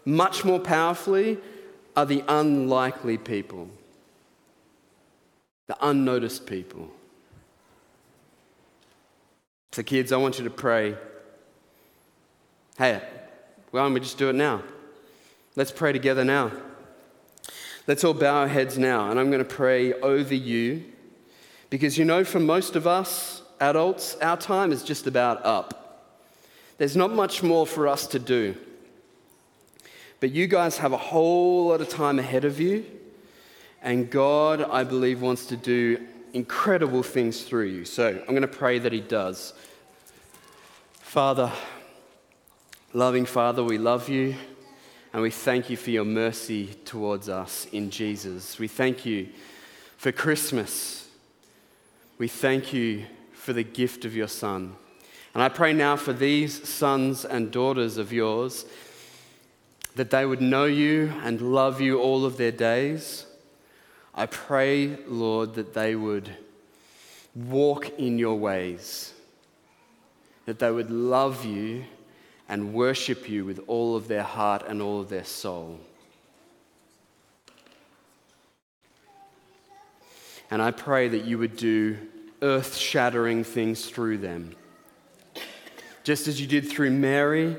much 0.04 0.44
more 0.44 0.59
powerfully 0.59 1.38
are 2.01 2.07
the 2.07 2.25
unlikely 2.29 3.19
people, 3.19 3.69
the 5.67 5.77
unnoticed 5.87 6.47
people. 6.47 6.91
So, 9.73 9.83
kids, 9.83 10.11
I 10.11 10.17
want 10.17 10.39
you 10.39 10.45
to 10.45 10.51
pray. 10.51 10.97
Hey, 12.79 13.03
why 13.71 13.83
don't 13.83 13.93
we 13.93 14.01
just 14.01 14.17
do 14.17 14.31
it 14.31 14.35
now? 14.35 14.63
Let's 15.57 15.71
pray 15.71 15.93
together 15.93 16.25
now. 16.25 16.53
Let's 17.87 18.03
all 18.03 18.15
bow 18.15 18.35
our 18.35 18.49
heads 18.49 18.79
now, 18.79 19.11
and 19.11 19.21
I'm 19.21 19.31
going 19.31 19.45
to 19.45 19.55
pray 19.55 19.93
over 19.93 20.35
you 20.35 20.83
because 21.69 21.99
you 21.99 22.07
know, 22.07 22.25
for 22.25 22.41
most 22.41 22.77
of 22.77 22.87
us 22.87 23.43
adults, 23.61 24.17
our 24.23 24.39
time 24.39 24.73
is 24.73 24.83
just 24.83 25.07
about 25.07 25.45
up. 25.45 26.07
There's 26.79 26.97
not 26.97 27.13
much 27.13 27.43
more 27.43 27.67
for 27.67 27.87
us 27.87 28.07
to 28.07 28.19
do. 28.19 28.57
But 30.20 30.33
you 30.33 30.46
guys 30.46 30.76
have 30.78 30.92
a 30.92 30.98
whole 30.98 31.68
lot 31.68 31.80
of 31.80 31.88
time 31.88 32.18
ahead 32.18 32.44
of 32.44 32.61
you, 32.61 32.85
and 33.83 34.11
God, 34.11 34.62
I 34.62 34.85
believe, 34.85 35.22
wants 35.22 35.46
to 35.46 35.56
do 35.56 36.06
incredible 36.35 37.02
things 37.02 37.42
through 37.42 37.66
you. 37.66 37.85
So 37.85 38.09
I'm 38.09 38.26
going 38.26 38.42
to 38.42 38.48
pray 38.48 38.78
that 38.78 38.92
He 38.92 39.00
does. 39.00 39.54
Father, 41.00 41.50
loving 42.92 43.24
Father, 43.24 43.64
we 43.64 43.78
love 43.78 44.09
you. 44.09 44.37
And 45.12 45.22
we 45.22 45.30
thank 45.30 45.68
you 45.68 45.76
for 45.76 45.90
your 45.90 46.04
mercy 46.04 46.68
towards 46.85 47.28
us 47.28 47.66
in 47.72 47.90
Jesus. 47.90 48.61
We 48.61 48.68
thank 48.68 49.04
you 49.04 49.28
for 49.96 50.12
Christmas. 50.12 51.09
We 52.16 52.28
thank 52.28 52.72
you 52.72 53.06
for 53.33 53.52
the 53.52 53.64
gift 53.64 54.04
of 54.04 54.14
your 54.14 54.28
Son. 54.28 54.76
And 55.35 55.42
I 55.42 55.48
pray 55.48 55.72
now 55.72 55.96
for 55.96 56.12
these 56.12 56.68
sons 56.68 57.24
and 57.24 57.50
daughters 57.50 57.96
of 57.96 58.12
yours 58.12 58.66
that 59.96 60.11
they 60.11 60.24
would 60.24 60.40
know 60.40 60.64
you 60.64 61.12
and 61.22 61.40
love 61.40 61.81
you 61.81 62.00
all 62.00 62.24
of 62.24 62.37
their 62.37 62.53
days. 62.53 63.26
I 64.14 64.26
pray, 64.26 64.96
Lord, 65.07 65.55
that 65.55 65.74
they 65.74 65.94
would 65.94 66.31
walk 67.35 67.98
in 67.98 68.18
your 68.18 68.37
ways, 68.37 69.12
that 70.46 70.59
they 70.59 70.70
would 70.70 70.90
love 70.90 71.44
you 71.44 71.85
and 72.48 72.74
worship 72.74 73.29
you 73.29 73.44
with 73.44 73.61
all 73.66 73.94
of 73.94 74.09
their 74.09 74.24
heart 74.24 74.64
and 74.66 74.83
all 74.83 75.00
of 75.00 75.09
their 75.09 75.24
soul. 75.24 75.79
And 80.50 80.61
I 80.61 80.72
pray 80.72 81.09
that 81.09 81.24
you 81.24 81.38
would 81.38 81.57
do 81.57 81.96
earth 82.42 82.76
shattering 82.76 83.44
things 83.44 83.87
through 83.87 84.18
them. 84.18 84.57
Just 86.03 86.26
as 86.26 86.40
you 86.40 86.46
did 86.48 86.68
through 86.68 86.90
Mary, 86.90 87.57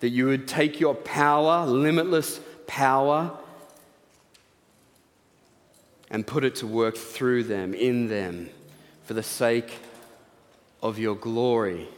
that 0.00 0.08
you 0.08 0.26
would 0.26 0.48
take 0.48 0.80
your 0.80 0.94
power, 0.94 1.66
limitless 1.66 2.40
power, 2.66 3.30
and 6.10 6.26
put 6.26 6.44
it 6.44 6.56
to 6.56 6.66
work 6.66 6.96
through 6.96 7.44
them, 7.44 7.72
in 7.72 8.08
them, 8.08 8.50
for 9.04 9.14
the 9.14 9.22
sake 9.22 9.78
of 10.82 10.98
your 10.98 11.14
glory 11.14 11.88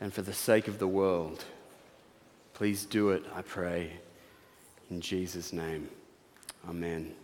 and 0.00 0.12
for 0.12 0.22
the 0.22 0.32
sake 0.32 0.68
of 0.68 0.78
the 0.78 0.88
world. 0.88 1.44
Please 2.54 2.84
do 2.84 3.10
it, 3.10 3.24
I 3.34 3.42
pray. 3.42 3.92
In 4.90 5.00
Jesus' 5.00 5.52
name, 5.52 5.88
amen. 6.68 7.14